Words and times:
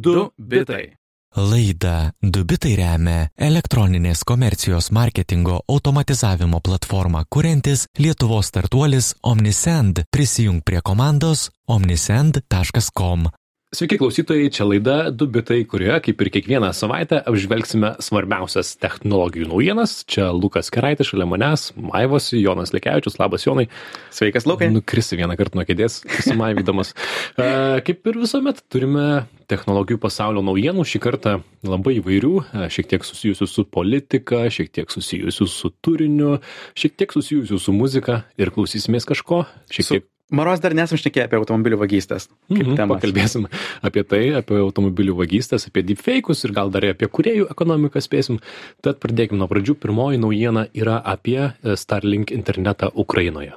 2 0.00 0.30
bitai. 0.38 1.00
Laida 1.36 2.10
Dubitai 2.18 2.72
remia 2.74 3.28
elektroninės 3.38 4.24
komercijos 4.26 4.88
marketingo 4.90 5.60
automatizavimo 5.70 6.58
platformą 6.64 7.22
kuriantis 7.30 7.84
Lietuvos 7.98 8.50
startuolis 8.50 9.12
Omnisend. 9.22 10.02
Prisijung 10.10 10.64
prie 10.64 10.80
komandos 10.82 11.50
omnisend.com. 11.68 13.28
Sveiki 13.70 14.00
klausytojai, 14.00 14.48
čia 14.50 14.64
laida 14.66 14.94
2 15.14 15.26
bitai, 15.30 15.60
kurioje, 15.62 16.00
kaip 16.02 16.22
ir 16.24 16.28
kiekvieną 16.34 16.72
savaitę, 16.74 17.20
apžvelgsime 17.30 17.92
svarbiausias 18.02 18.72
technologijų 18.82 19.46
naujienas. 19.46 19.92
Čia 20.10 20.32
Lukas 20.34 20.72
Keraitis, 20.74 21.12
šalia 21.12 21.28
manęs, 21.30 21.68
Maivosi, 21.78 22.40
Jonas 22.42 22.74
Lekevičius, 22.74 23.20
labas 23.22 23.46
Jonai. 23.46 23.68
Sveikas, 24.10 24.48
Lukai. 24.50 24.72
Nukrisi 24.74 25.20
vieną 25.22 25.38
kartą 25.38 25.60
nuo 25.60 25.68
kėdės, 25.70 26.00
susimaivydamas. 26.16 26.90
uh, 26.98 27.78
kaip 27.86 28.10
ir 28.10 28.18
visuomet, 28.24 28.58
turime 28.74 29.06
technologijų 29.46 30.02
pasaulio 30.02 30.42
naujienų, 30.50 30.90
šį 30.90 31.04
kartą 31.06 31.38
labai 31.62 32.00
įvairių, 32.02 32.36
uh, 32.42 32.66
šiek 32.74 32.90
tiek 32.90 33.06
susijusių 33.06 33.52
su 33.54 33.68
politika, 33.70 34.48
šiek 34.50 34.74
tiek 34.80 34.90
susijusių 34.90 35.46
su 35.46 35.70
turiniu, 35.78 36.40
šiek 36.74 36.98
tiek 36.98 37.14
susijusių 37.14 37.62
su 37.62 37.78
muzika 37.78 38.24
ir 38.34 38.50
klausysimės 38.50 39.06
kažko, 39.14 39.44
šiek 39.70 39.86
Su- 39.86 40.00
tiek 40.00 40.09
Maros 40.30 40.60
dar 40.62 40.74
nesam 40.78 40.98
šnekėję 41.00 41.26
apie 41.26 41.38
automobilių 41.40 41.80
vagystės. 41.80 42.28
Kaip 42.50 42.66
Mhm, 42.66 42.76
tema. 42.76 42.96
Pakalbėsim 42.96 43.48
apie 43.82 44.04
tai, 44.04 44.22
apie 44.38 44.60
automobilių 44.62 45.16
vagystės, 45.22 45.66
apie 45.66 45.82
deepfake'us 45.82 46.44
ir 46.44 46.52
gal 46.52 46.70
dar 46.70 46.84
apie 46.84 47.08
kuriejų 47.08 47.50
ekonomiką 47.50 48.00
spėsim. 48.00 48.40
Tad 48.82 49.00
pradėkime 49.00 49.38
nuo 49.38 49.48
pradžių. 49.50 49.74
Pirmoji 49.74 50.18
naujiena 50.22 50.68
yra 50.74 51.00
apie 51.04 51.52
Starlink 51.74 52.30
internetą 52.30 52.90
Ukrainoje. 52.94 53.54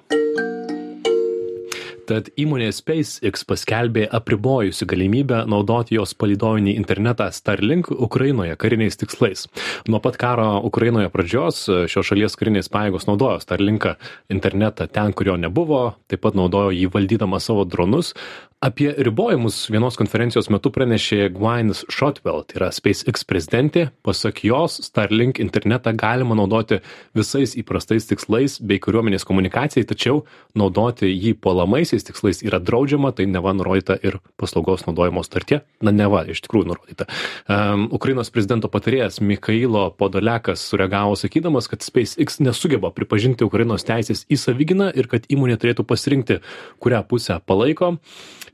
Tad 2.03 2.27
įmonė 2.35 2.67
SpaceX 2.75 3.45
paskelbė 3.47 4.03
apribojusi 4.17 4.83
galimybę 4.89 5.43
naudoti 5.47 5.95
jos 5.95 6.11
palidovinį 6.19 6.73
internetą 6.75 7.29
Starlink 7.31 7.93
Ukrainoje 7.95 8.57
kariniais 8.59 8.99
tikslais. 8.99 9.45
Nuo 9.87 10.01
pat 10.03 10.19
karo 10.19 10.49
Ukrainoje 10.67 11.07
pradžios 11.13 11.63
e, 11.71 11.77
šios 11.87 12.09
šalies 12.11 12.35
karinės 12.39 12.67
pajėgos 12.73 13.07
naudojo 13.07 13.39
Starlinką 13.43 13.95
internetą 14.35 14.89
ten, 14.91 15.15
kur 15.15 15.31
jo 15.31 15.37
nebuvo, 15.39 15.83
taip 16.11 16.25
pat 16.25 16.35
naudojo 16.35 16.75
jį 16.75 16.91
valdydama 16.91 17.39
savo 17.39 17.63
dronus. 17.63 18.11
Apie 18.63 18.93
ribojimus 18.95 19.57
vienos 19.67 19.97
konferencijos 19.99 20.47
metu 20.47 20.69
pranešė 20.71 21.25
Gwyneth 21.35 21.81
Shotwell, 21.91 22.45
tai 22.47 22.61
yra 22.61 22.69
SpaceX 22.71 23.25
prezidentė. 23.27 23.89
Pasak 24.07 24.39
jos, 24.47 24.77
Starlink 24.87 25.41
internetą 25.43 25.91
galima 25.99 26.37
naudoti 26.39 26.77
visais 27.11 27.57
įprastais 27.59 28.07
tikslais 28.07 28.55
bei 28.63 28.79
kariuomenės 28.79 29.27
komunikacijai, 29.27 29.83
tačiau 29.89 30.21
naudoti 30.55 31.11
jį 31.11 31.35
puolamaisiais 31.93 32.03
tikslais 32.03 32.41
yra 32.43 32.59
draudžiama, 32.59 33.11
tai 33.13 33.25
neva 33.25 33.53
nurodyta 33.53 33.97
ir 34.03 34.19
paslaugos 34.37 34.85
naudojimo 34.85 35.23
startie. 35.23 35.61
Na, 35.81 35.91
neva, 35.91 36.23
iš 36.25 36.41
tikrųjų 36.41 36.71
nurodyta. 36.71 37.05
Um, 37.47 37.87
Ukrainos 37.93 38.31
prezidento 38.33 38.67
patarėjas 38.67 39.21
Mikhailo 39.21 39.91
Podolekas 39.97 40.63
sureagavo 40.69 41.15
sakydamas, 41.15 41.67
kad 41.69 41.83
SpaceX 41.83 42.39
nesugeba 42.41 42.91
pripažinti 42.91 43.45
Ukrainos 43.45 43.85
teisės 43.85 44.25
į 44.29 44.39
savyginą 44.39 44.91
ir 44.95 45.07
kad 45.07 45.27
įmonė 45.29 45.59
turėtų 45.59 45.85
pasirinkti, 45.85 46.41
kurią 46.79 47.03
pusę 47.07 47.39
palaiko. 47.45 47.97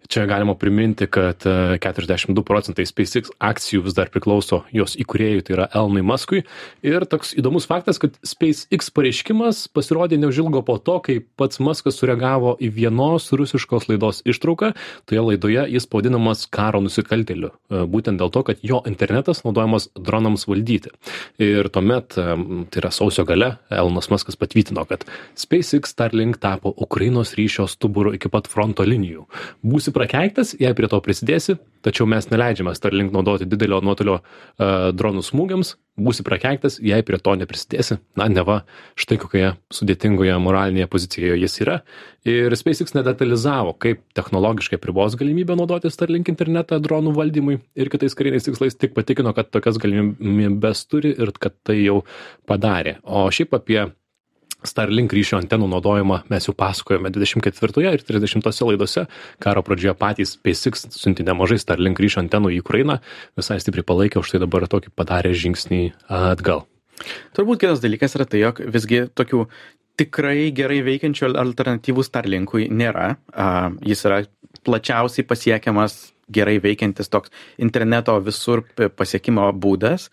Čia 0.10 0.24
galima 0.26 0.56
priminti, 0.58 1.06
kad 1.06 1.46
e, 1.46 1.78
42 1.78 2.42
procentai 2.42 2.86
SpaceX 2.90 3.30
akcijų 3.38 3.84
vis 3.86 3.94
dar 3.94 4.10
priklauso 4.10 4.64
jos 4.74 4.96
įkūrėjui, 4.98 5.44
tai 5.46 5.54
yra 5.54 5.68
Elonui 5.70 6.02
Muskui. 6.02 6.42
Ir 6.82 7.06
toks 7.06 7.36
įdomus 7.38 7.68
faktas, 7.70 8.00
kad 8.02 8.18
SpaceX 8.26 8.90
pareiškimas 8.96 9.68
pasirodė 9.70 10.18
neužilgo 10.18 10.64
po 10.66 10.80
to, 10.82 10.98
kai 11.06 11.20
pats 11.38 11.62
Muskas 11.62 12.02
sureagavo 12.02 12.56
į 12.58 12.72
vienos 12.80 13.29
rusiškos 13.34 13.90
laidos 13.90 14.22
ištrauką. 14.26 14.72
Toje 15.10 15.24
laidoje 15.26 15.66
jis 15.74 15.88
pavadinamas 15.90 16.46
karo 16.50 16.82
nusikaltėliu. 16.86 17.52
e, 17.70 17.84
Būtent 17.90 18.22
dėl 18.22 18.32
to, 18.34 18.44
kad 18.44 18.62
jo 18.62 18.82
internetas 18.90 19.44
naudojamas 19.46 19.90
dronams 19.96 20.48
valdyti. 20.48 20.94
Ir 21.40 21.70
tuomet, 21.70 22.18
e, 22.18 22.38
tai 22.72 22.82
yra 22.84 22.92
sausio 22.92 23.26
gale, 23.26 23.58
Elonas 23.70 24.10
Muskas 24.10 24.40
patvirtino, 24.40 24.86
kad 24.90 25.06
SpaceX 25.36 25.94
Starlink 25.94 26.38
tapo 26.38 26.74
Ukrainos 26.78 27.36
ryšio 27.36 27.68
stuburu 27.68 28.14
iki 28.16 28.30
pat 28.30 28.48
fronto 28.48 28.84
linijų. 28.84 29.26
Būsi 29.66 29.94
prakeiktas, 29.96 30.56
jei 30.60 30.74
prie 30.78 30.88
to 30.88 31.00
prisidėsi, 31.04 31.58
tačiau 31.86 32.08
mes 32.10 32.30
neleidžiame 32.32 32.74
Starlink 32.78 33.14
naudoti 33.16 33.48
didelio 33.50 33.82
nuotolio 33.84 34.20
uh, 34.20 34.90
dronų 34.96 35.24
smūgiams. 35.26 35.76
Būsi 36.00 36.24
prakeiktas, 36.26 36.78
jei 36.84 37.04
prie 37.06 37.20
to 37.22 37.36
neprisidėsi. 37.40 38.00
Na, 38.20 38.30
neva, 38.32 38.62
štai 39.00 39.20
kokioje 39.22 39.52
sudėtingoje 39.76 40.38
moralinėje 40.42 40.88
pozicijoje 40.92 41.38
jis 41.44 41.60
yra. 41.66 41.78
Ir 42.30 42.56
SpaceX 42.60 42.96
nedetalizavo, 42.96 43.76
kaip 43.80 44.02
technologiškai 44.18 44.80
pribos 44.82 45.18
galimybę 45.20 45.58
naudoti 45.60 45.92
Starlink 45.92 46.32
internetą 46.32 46.80
dronų 46.84 47.14
valdymui 47.18 47.60
ir 47.80 47.92
kitais 47.92 48.16
kariniais 48.18 48.48
tikslais, 48.48 48.78
tik 48.80 48.96
patikino, 48.98 49.34
kad 49.36 49.52
tokias 49.54 49.80
galimybės 49.82 50.86
turi 50.90 51.14
ir 51.16 51.34
kad 51.40 51.56
tai 51.68 51.82
jau 51.82 52.02
padarė. 52.50 53.00
O 53.04 53.28
šiaip 53.34 53.56
apie 53.60 53.84
Starlink 54.68 55.14
ryšio 55.16 55.38
antenų 55.40 55.70
naudojimą 55.72 56.24
mes 56.32 56.48
jau 56.50 56.54
pasakojome 56.58 57.12
24 57.16 57.94
ir 57.96 58.04
30 58.04 58.66
laidose. 58.68 59.06
Karo 59.40 59.64
pradžioje 59.64 59.96
patys 59.96 60.34
SpaceX 60.36 60.90
siuntė 60.98 61.24
nemažai 61.28 61.60
Starlink 61.62 62.00
ryšio 62.02 62.20
antenų 62.26 62.52
į 62.58 62.60
Ukrainą, 62.64 63.00
visai 63.40 63.60
stipriai 63.64 63.88
palaikė, 63.88 64.20
už 64.20 64.34
tai 64.34 64.42
dabar 64.44 64.68
tokį 64.68 64.92
padarė 65.00 65.32
žingsnį 65.32 65.82
atgal. 66.12 66.66
Turbūt 67.38 67.62
kitas 67.64 67.80
dalykas 67.80 68.18
yra 68.20 68.28
tai, 68.28 68.42
jog 68.44 68.60
visgi 68.68 69.06
tokių 69.16 69.46
tikrai 70.00 70.50
gerai 70.56 70.82
veikiančių 70.84 71.32
alternatyvų 71.40 72.04
Starlinkui 72.08 72.68
nėra. 72.72 73.14
Jis 73.88 74.04
yra 74.08 74.24
plačiausiai 74.68 75.28
pasiekiamas, 75.28 76.12
gerai 76.30 76.58
veikiantis 76.62 77.10
toks 77.10 77.32
interneto 77.58 78.18
visur 78.22 78.66
pasiekimo 78.76 79.48
būdas 79.56 80.10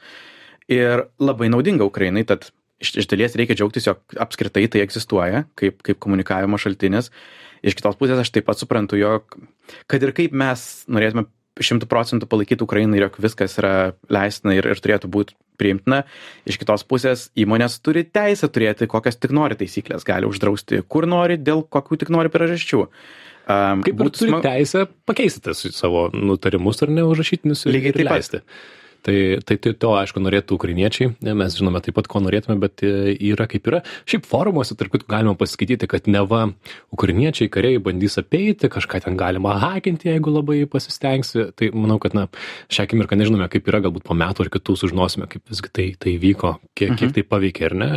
ir 0.73 1.07
labai 1.23 1.51
naudinga 1.53 1.87
Ukrainai, 1.87 2.25
tad 2.27 2.49
iš, 2.83 2.95
iš 3.03 3.09
dalies 3.11 3.37
reikia 3.39 3.57
džiaugtis, 3.59 3.89
jog 3.89 4.19
apskritai 4.21 4.67
tai 4.73 4.85
egzistuoja 4.85 5.45
kaip, 5.59 5.81
kaip 5.87 6.01
komunikavimo 6.03 6.59
šaltinis. 6.61 7.11
Iš 7.67 7.79
kitos 7.79 7.97
pusės 7.99 8.21
aš 8.23 8.31
taip 8.35 8.47
pat 8.49 8.61
suprantu, 8.61 8.99
jog 9.01 9.39
kad 9.91 10.05
ir 10.05 10.13
kaip 10.17 10.37
mes 10.37 10.67
norėtume 10.93 11.27
šimtų 11.57 11.89
procentų 11.89 12.29
palaikyti 12.29 12.65
Ukrainą 12.67 12.99
ir 12.99 13.07
jog 13.07 13.19
viskas 13.25 13.57
yra 13.61 13.73
leistina 14.13 14.57
ir, 14.59 14.67
ir 14.69 14.81
turėtų 14.83 15.09
būti 15.13 15.37
priimtina, 15.57 16.03
iš 16.45 16.59
kitos 16.61 16.85
pusės 16.85 17.31
įmonės 17.39 17.79
turi 17.85 18.05
teisę 18.05 18.51
turėti 18.53 18.89
kokias 18.93 19.17
tik 19.17 19.33
nori 19.37 19.57
taisyklės, 19.57 20.05
gali 20.05 20.29
uždrausti 20.29 20.83
kur 20.85 21.09
nori, 21.09 21.39
dėl 21.41 21.65
kokių 21.65 22.03
tik 22.03 22.13
nori 22.13 22.33
priežasčių. 22.33 22.83
Um, 23.47 23.85
Kaip 23.87 24.03
ir 24.03 24.11
turi 24.13 24.41
teisę 24.45 24.85
pakeisti 25.09 25.41
tas 25.45 25.63
savo 25.73 26.09
nutarimus 26.13 26.83
ar 26.83 26.91
neužrašytinius 26.93 27.65
ir, 27.65 27.77
Lygiai 27.79 27.95
ir 27.95 28.01
taip 28.01 28.11
pat. 28.11 28.19
leisti. 28.19 28.43
Tai, 29.07 29.17
tai, 29.47 29.57
tai 29.63 29.73
to, 29.79 29.93
aišku, 29.95 30.19
norėtų 30.19 30.57
ukrainiečiai, 30.59 31.13
mes 31.39 31.55
žinome 31.55 31.79
taip 31.85 31.95
pat, 31.95 32.09
ko 32.11 32.19
norėtume, 32.25 32.57
bet 32.59 32.83
e, 32.83 33.13
yra 33.29 33.47
kaip 33.51 33.69
yra. 33.71 33.83
Šiaip 34.09 34.27
forumuose, 34.27 34.75
tarp 34.79 34.97
kitų, 34.97 35.07
galima 35.13 35.37
paskaityti, 35.39 35.87
kad 35.91 36.11
neva 36.11 36.43
ukrainiečiai 36.95 37.53
kariai 37.53 37.79
bandys 37.83 38.19
apeiti, 38.19 38.67
kažką 38.73 39.05
ten 39.07 39.21
galima 39.21 39.55
hakinti, 39.63 40.11
jeigu 40.11 40.35
labai 40.35 40.59
pasistengsi. 40.71 41.53
Tai 41.55 41.71
manau, 41.79 42.01
kad, 42.03 42.19
na, 42.19 42.27
šią 42.67 42.89
akimirką 42.89 43.21
nežinome, 43.21 43.47
kaip 43.53 43.71
yra, 43.71 43.85
galbūt 43.87 44.09
po 44.11 44.19
metų 44.19 44.49
ar 44.49 44.55
kitų 44.59 44.79
sužinosime, 44.83 45.31
kaip 45.31 45.55
visgi 45.55 45.71
tai, 45.71 45.89
tai 46.03 46.19
vyko, 46.23 46.57
kiek, 46.75 46.99
kiek 46.99 47.15
tai 47.15 47.27
paveikė 47.31 47.71
ar 47.71 47.79
ne 47.85 47.91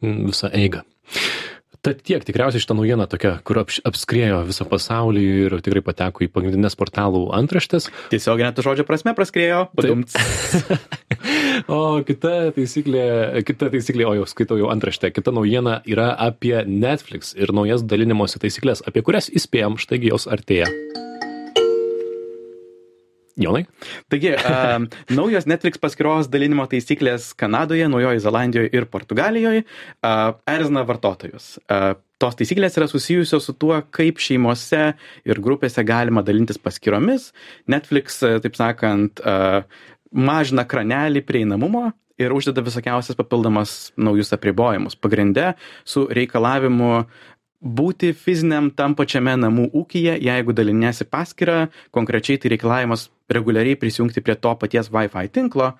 visą 0.00 0.52
eigą. 0.56 0.86
Tad 1.86 2.00
tiek, 2.02 2.24
tikriausiai 2.26 2.62
šitą 2.62 2.74
naujieną 2.74 3.06
tokia, 3.06 3.36
kur 3.46 3.60
apš- 3.62 3.78
apskriejo 3.86 4.40
visą 4.48 4.66
pasaulį 4.66 5.22
ir 5.46 5.56
tikrai 5.62 5.84
pateko 5.86 6.24
į 6.26 6.30
pagrindinės 6.34 6.74
portalų 6.78 7.28
antraštės. 7.38 7.86
Tiesiog 8.10 8.42
net 8.42 8.58
žodžio 8.58 8.86
prasme 8.88 9.14
praskrėjo. 9.14 9.68
Padumts. 9.76 10.18
O 11.72 12.02
kita 12.06 12.52
taisyklė, 12.54 13.06
kita 13.48 13.70
taisyklė, 13.72 14.04
o 14.06 14.12
jau 14.18 14.26
skaitau 14.28 14.58
jau 14.60 14.68
antraštę, 14.70 15.08
kita 15.16 15.32
naujiena 15.34 15.80
yra 15.88 16.10
apie 16.28 16.60
Netflix 16.68 17.32
ir 17.34 17.50
naujas 17.56 17.82
dalinimosi 17.88 18.42
taisyklės, 18.42 18.84
apie 18.86 19.02
kurias 19.06 19.32
įspėjom, 19.32 19.80
štaigi 19.80 20.12
jos 20.12 20.28
artėja. 20.30 20.68
Jonai? 23.36 23.66
Taigi, 24.08 24.32
um, 24.32 24.86
naujos 25.18 25.44
Netflix 25.48 25.80
paskiros 25.80 26.30
dalinimo 26.32 26.64
taisyklės 26.70 27.34
Kanadoje, 27.36 27.84
Naujojo 27.92 28.22
Zelandijoje 28.24 28.70
ir 28.72 28.86
Portugalijoje 28.88 29.66
uh, 29.66 30.38
erzina 30.48 30.86
vartotojus. 30.88 31.50
Uh, 31.68 31.90
tos 32.22 32.38
taisyklės 32.38 32.78
yra 32.80 32.88
susijusios 32.88 33.44
su 33.44 33.52
tuo, 33.60 33.76
kaip 33.92 34.22
šeimose 34.24 34.86
ir 35.28 35.42
grupėse 35.44 35.84
galima 35.84 36.24
dalintis 36.24 36.56
paskyromis. 36.62 37.28
Netflix, 37.68 38.22
uh, 38.24 38.38
taip 38.40 38.56
sakant, 38.56 39.20
uh, 39.20 39.60
mažina 40.16 40.64
kranelį 40.64 41.20
prieinamumo 41.28 41.90
ir 42.16 42.32
uždeda 42.32 42.64
visokiausias 42.64 43.18
papildomas 43.18 43.90
naujus 44.00 44.32
apribojimus. 44.32 44.96
Pagrinde 44.96 45.52
su 45.84 46.06
reikalavimu 46.08 47.04
būti 47.60 48.12
fiziniam 48.16 48.70
tam 48.72 48.94
pačiame 48.96 49.34
namų 49.40 49.68
ūkyje, 49.76 50.16
jeigu 50.24 50.54
daliniesi 50.56 51.04
paskirą, 51.08 51.66
konkrečiai 51.92 52.40
tai 52.40 52.52
reikalavimas 52.54 53.08
reguliariai 53.32 53.78
prisijungti 53.80 54.22
prie 54.24 54.36
to 54.38 54.54
paties 54.60 54.90
Wi-Fi 54.92 55.30
tinklo, 55.32 55.72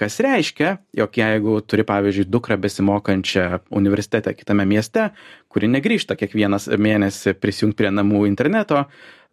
kas 0.00 0.20
reiškia, 0.24 0.76
jog 0.96 1.16
jeigu 1.20 1.58
turi, 1.68 1.84
pavyzdžiui, 1.88 2.28
dukrą 2.32 2.56
besimokančią 2.60 3.46
universitete 3.76 4.32
kitame 4.36 4.66
mieste, 4.68 5.10
kuri 5.52 5.68
negrįžta 5.72 6.16
kiekvienas 6.20 6.70
mėnesį 6.80 7.34
prisijungti 7.40 7.82
prie 7.82 7.94
namų 7.94 8.26
interneto, 8.30 8.86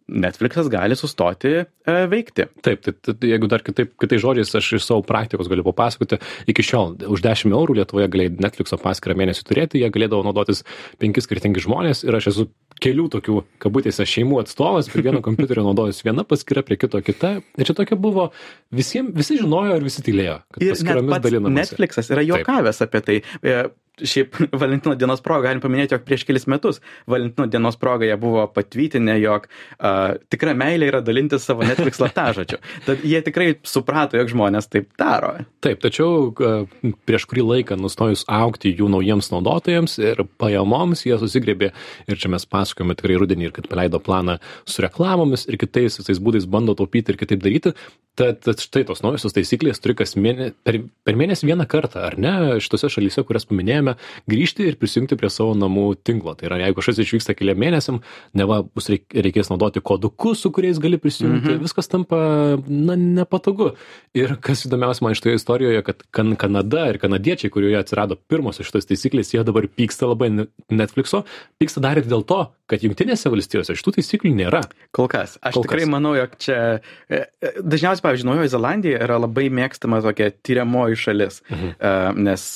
Netflixas 0.08 0.70
gali 0.72 0.96
sustoti 0.96 1.50
e, 1.52 1.64
veikti. 2.08 2.46
Taip, 2.64 2.80
tai, 2.80 2.94
tai 3.10 3.28
jeigu 3.28 3.48
dar 3.50 3.60
kitaip, 3.64 3.90
kitais 4.00 4.22
žodžiais 4.22 4.54
aš 4.56 4.70
iš 4.78 4.86
savo 4.86 5.02
praktikos 5.04 5.50
galiu 5.52 5.66
papasakoti, 5.66 6.16
iki 6.48 6.64
šiol 6.64 6.94
už 7.12 7.22
10 7.26 7.52
eurų 7.52 7.76
Lietuvoje 7.76 8.08
galėjai 8.14 8.38
Netflixo 8.40 8.80
paskirą 8.80 9.18
mėnesį 9.20 9.44
turėti, 9.50 9.82
jie 9.82 9.90
galėdavo 9.92 10.24
naudotis 10.24 10.64
penki 11.00 11.20
skirtingi 11.24 11.60
žmonės 11.64 12.06
ir 12.08 12.16
aš 12.16 12.30
esu 12.32 12.48
kelių 12.82 13.08
tokių, 13.16 13.40
kabutėse, 13.62 14.06
šeimų 14.06 14.42
atstovas, 14.44 14.90
prie 14.92 15.04
vieno 15.06 15.22
kompiuterio 15.26 15.66
naudojus 15.66 16.04
viena 16.06 16.24
paskira, 16.28 16.64
prie 16.66 16.78
kito 16.80 17.00
kita. 17.04 17.38
Ir 17.58 17.68
čia 17.68 17.76
tokia 17.78 17.98
buvo, 17.98 18.30
visiems, 18.74 19.14
visi 19.16 19.40
žinojo 19.40 19.78
ir 19.78 19.86
visi 19.86 20.04
tylėjo, 20.06 20.38
kad 20.54 20.64
paskiromis 20.64 21.26
dalinamasi. 21.26 21.58
Netflixas 21.58 22.14
yra 22.14 22.24
juokavęs 22.26 22.82
apie 22.86 23.04
tai. 23.04 23.20
E, 23.42 23.60
šiaip 24.04 24.36
Valentino 24.62 24.94
dienos 24.98 25.22
proga 25.24 25.48
galim 25.48 25.62
paminėti, 25.62 25.96
jog 25.96 26.04
prieš 26.06 26.24
kelis 26.28 26.46
metus 26.50 26.80
Valentino 27.10 27.48
dienos 27.50 27.78
proga 27.80 28.06
jie 28.06 28.16
buvo 28.20 28.44
patvytinę, 28.54 29.16
jog 29.22 29.48
uh, 29.48 30.14
tikra 30.30 30.54
meilė 30.58 30.90
yra 30.92 31.00
dalintis 31.04 31.46
savo 31.48 31.66
Netflix 31.66 31.98
slaptažodžiu. 32.00 32.60
Tad 32.86 33.04
jie 33.06 33.20
tikrai 33.26 33.48
suprato, 33.66 34.18
jog 34.20 34.30
žmonės 34.32 34.70
taip 34.70 34.90
daro. 35.00 35.34
Taip, 35.64 35.82
tačiau 35.82 36.30
uh, 36.30 36.92
prieš 37.08 37.28
kurį 37.30 37.46
laiką 37.52 37.78
nustojus 37.80 38.24
aukti 38.30 38.74
jų 38.78 38.90
naujiems 38.94 39.32
naudotojams 39.34 39.98
ir 40.02 40.22
pajamoms, 40.40 41.04
jie 41.08 41.18
susigrėbė 41.20 41.72
ir 42.08 42.20
čia 42.20 42.32
mes 42.32 42.46
pasakojame 42.46 42.67
tikrai 42.74 43.18
rudenį 43.20 43.48
ir 43.48 43.54
kad 43.56 43.68
paleido 43.70 44.00
planą 44.02 44.38
su 44.68 44.82
reklamomis 44.84 45.46
ir 45.48 45.58
kitais 45.60 45.98
visais 46.00 46.20
būdais 46.20 46.48
bando 46.50 46.74
taupyti 46.78 47.14
ir 47.14 47.20
kitaip 47.20 47.42
daryti. 47.44 47.74
Tad, 48.18 48.40
tad 48.42 48.58
štai 48.58 48.80
tos 48.82 48.98
naujosios 49.04 49.34
taisyklės 49.36 49.78
turi 49.78 49.94
kas 49.94 50.16
mėnesį, 50.18 50.50
per, 50.66 50.80
per 51.06 51.14
mėnesį 51.18 51.46
vieną 51.52 51.68
kartą, 51.70 52.00
ar 52.08 52.16
ne, 52.18 52.32
šitose 52.58 52.90
šalyse, 52.90 53.22
kurias 53.28 53.46
paminėjome, 53.46 53.94
grįžti 54.26 54.66
ir 54.66 54.78
prisijungti 54.80 55.14
prie 55.20 55.30
savo 55.30 55.52
namų 55.54 55.84
tinklo. 56.02 56.34
Tai 56.34 56.48
yra, 56.48 56.58
jeigu 56.64 56.80
kažkas 56.80 56.98
išvyksta 57.04 57.36
keliam 57.38 57.60
mėnesiam, 57.62 58.00
neva 58.34 58.64
bus 58.66 58.90
reik, 58.90 59.06
reikės 59.14 59.52
naudoti 59.52 59.84
kodukus, 59.86 60.42
su 60.42 60.50
kuriais 60.50 60.82
gali 60.82 60.98
prisijungti, 60.98 61.52
mhm. 61.52 61.62
viskas 61.62 61.92
tampa, 61.92 62.18
na, 62.66 62.98
nepatogu. 62.98 63.70
Ir 64.18 64.34
kas 64.42 64.66
įdomiausia 64.66 65.06
man 65.06 65.14
iš 65.14 65.22
toje 65.22 65.38
istorijoje, 65.38 65.86
kad 65.86 66.02
kan 66.10 66.34
Kanada 66.42 66.88
ir 66.90 66.98
kanadiečiai, 66.98 67.54
kurioje 67.54 67.78
atsirado 67.78 68.18
pirmosios 68.18 68.66
šitos 68.66 68.90
taisyklės, 68.90 69.30
jie 69.36 69.46
dabar 69.46 69.70
pyksta 69.70 70.10
labai 70.10 70.32
Netflixo, 70.74 71.22
pyksta 71.62 71.86
dar 71.86 72.02
ir 72.02 72.10
dėl 72.10 72.26
to, 72.26 72.47
kad 72.68 72.84
jungtinėse 72.84 73.30
valstijose 73.32 73.76
šitų 73.78 73.96
taisyklių 73.98 74.34
nėra. 74.42 74.62
Kol 74.96 75.08
kas. 75.10 75.38
Aš 75.40 75.58
Kol 75.58 75.66
tikrai 75.66 75.84
kas. 75.86 75.92
manau, 75.94 76.12
jog 76.18 76.36
čia 76.42 76.58
e, 76.78 77.24
e, 77.24 77.54
dažniausiai, 77.62 78.04
pavyzdžiui, 78.04 78.28
Naujoji 78.28 78.52
Zelandija 78.54 79.02
yra 79.06 79.18
labai 79.22 79.48
mėgstama 79.54 80.02
tokia 80.04 80.30
tyriamoji 80.44 81.02
šalis, 81.06 81.42
mhm. 81.48 81.74
E, 81.78 81.96
nes 82.28 82.48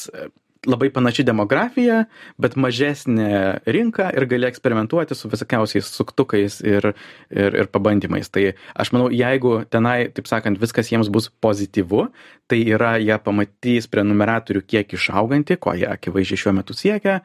labai 0.67 0.91
panaši 0.95 1.25
demografija, 1.27 2.05
bet 2.41 2.55
mažesnė 2.61 3.63
rinka 3.75 4.09
ir 4.15 4.27
gali 4.31 4.47
eksperimentuoti 4.47 5.17
su 5.19 5.31
visokiausiais 5.33 5.89
suktukais 5.91 6.61
ir, 6.63 6.93
ir, 7.31 7.57
ir 7.65 7.71
pabandymais. 7.73 8.31
Tai 8.31 8.53
aš 8.79 8.93
manau, 8.95 9.09
jeigu 9.11 9.57
tenai, 9.73 10.13
taip 10.15 10.31
sakant, 10.31 10.61
viskas 10.63 10.93
jiems 10.93 11.11
bus 11.13 11.29
pozityvu, 11.43 12.07
tai 12.51 12.61
yra, 12.77 12.95
jie 13.03 13.17
pamatys 13.25 13.91
prenumeratorių 13.91 14.63
kiek 14.63 14.95
išaugantį, 14.99 15.59
ko 15.63 15.75
jie 15.79 15.89
akivaizdžiai 15.91 16.45
šiuo 16.45 16.55
metu 16.61 16.79
siekia, 16.79 17.21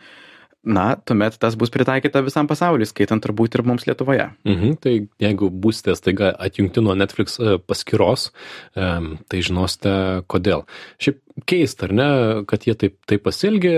na, 0.68 0.88
tuomet 1.08 1.38
tas 1.42 1.56
bus 1.60 1.72
pritaikyta 1.74 2.22
visam 2.26 2.50
pasauliu, 2.50 2.88
skaitant 2.88 3.24
turbūt 3.24 3.58
ir 3.58 3.64
mums 3.68 3.88
Lietuvoje. 3.88 4.28
Mhm, 4.48 4.78
tai 4.84 4.96
jeigu 5.24 5.50
būsite 5.50 5.96
staiga 5.98 6.34
atjungti 6.36 6.84
nuo 6.84 6.96
Netflix 6.98 7.40
e, 7.40 7.58
paskyros, 7.64 8.30
tai 8.76 9.42
žinosite 9.44 9.94
kodėl. 10.32 10.66
Šiaip 11.02 11.22
keista, 11.50 11.88
ar 11.88 11.94
ne, 11.94 12.10
kad 12.50 12.66
jie 12.68 12.76
taip, 12.80 12.98
taip 13.10 13.24
pasilgė, 13.26 13.76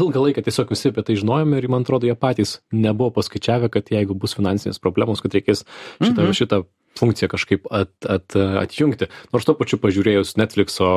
ilgą 0.00 0.26
laiką 0.26 0.44
tiesiog 0.46 0.74
visi 0.74 0.90
apie 0.90 1.04
tai 1.06 1.16
žinojome 1.20 1.60
ir 1.60 1.70
man 1.72 1.86
atrodo, 1.86 2.08
jie 2.08 2.16
patys 2.18 2.58
nebuvo 2.74 3.12
paskaičiavę, 3.20 3.70
kad 3.72 3.92
jeigu 3.94 4.16
bus 4.18 4.36
finansinės 4.38 4.82
problemos, 4.82 5.22
kad 5.22 5.34
reikės 5.36 5.64
šitą, 6.02 6.20
mhm. 6.26 6.36
šitą 6.36 6.62
funkciją 6.98 7.30
kažkaip 7.30 7.68
at, 7.70 7.92
at, 8.08 8.34
atjungti. 8.36 9.08
Nors 9.34 9.46
to 9.46 9.54
pačiu 9.58 9.78
pažiūrėjus 9.80 10.34
Netflixo 10.40 10.88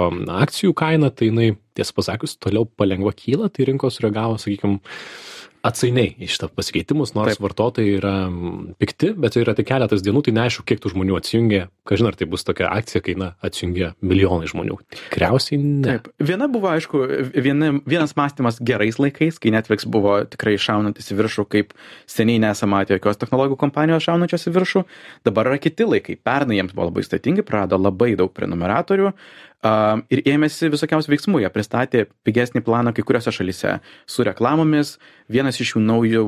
akcijų 0.41 0.73
kainą, 0.77 1.11
tai 1.13 1.29
jinai, 1.29 1.51
tiesą 1.77 1.95
pasakius, 1.97 2.37
toliau 2.41 2.67
palengva 2.67 3.13
kyla, 3.17 3.49
tai 3.53 3.67
rinkos 3.69 4.01
reagavo, 4.03 4.39
sakykime, 4.41 4.79
atsainiai 5.63 6.11
į 6.19 6.27
šitą 6.27 6.49
pasikeitimus, 6.51 7.13
nors 7.15 7.37
Taip. 7.37 7.43
vartotojai 7.45 7.91
yra 7.95 8.13
pikti, 8.81 9.13
bet 9.15 9.35
tai 9.35 9.45
yra 9.45 9.53
tik 9.55 9.69
keletas 9.69 10.03
dienų, 10.03 10.25
tai 10.25 10.33
neaišku, 10.35 10.65
kiek 10.67 10.81
tų 10.83 10.91
žmonių 10.91 11.15
atsijungia. 11.15 11.69
Kažin 11.87 12.09
ar 12.09 12.17
tai 12.19 12.27
bus 12.31 12.43
tokia 12.43 12.67
akcija, 12.71 12.99
kai 13.03 13.15
na, 13.19 13.29
atsijungia 13.43 13.93
milijonai 14.03 14.49
žmonių. 14.51 14.75
Tikriausiai 14.91 15.61
ne. 15.61 15.85
Taip. 15.87 16.09
Viena 16.19 16.49
buvo, 16.51 16.67
aišku, 16.73 17.05
viena, 17.31 17.71
vienas 17.87 18.15
mąstymas 18.19 18.59
gerais 18.63 18.99
laikais, 18.99 19.39
kai 19.39 19.53
Netflix 19.55 19.87
buvo 19.87 20.17
tikrai 20.27 20.57
šaunantis 20.59 21.07
į 21.15 21.19
viršų, 21.21 21.47
kaip 21.55 21.71
seniai 22.11 22.43
nesame 22.43 22.75
matę 22.75 22.97
jokios 22.97 23.21
technologijų 23.21 23.59
kompanijos 23.63 24.03
šaunančios 24.09 24.49
į 24.51 24.55
viršų. 24.59 24.83
Dabar 25.27 25.51
yra 25.51 25.63
kiti 25.63 25.87
laikai. 25.87 26.19
Pernai 26.19 26.59
jiems 26.59 26.75
buvo 26.75 26.89
labai 26.91 27.07
statingi, 27.07 27.47
prarado 27.47 27.79
labai 27.79 28.13
daug 28.19 28.35
prenumeratorių 28.35 29.13
ir 29.63 30.21
ėmėsi 30.27 30.71
visokiausių 30.73 31.13
veiksmų. 31.13 31.41
Jie 31.43 31.51
pristatė 31.53 32.05
pigesnį 32.27 32.63
planą 32.65 32.91
kai 32.95 33.05
kuriuose 33.05 33.31
šalyse 33.31 33.77
su 34.09 34.25
reklamomis. 34.27 34.97
Vienas 35.31 35.59
iš 35.63 35.75
jų 35.75 35.83
naujų 35.83 36.23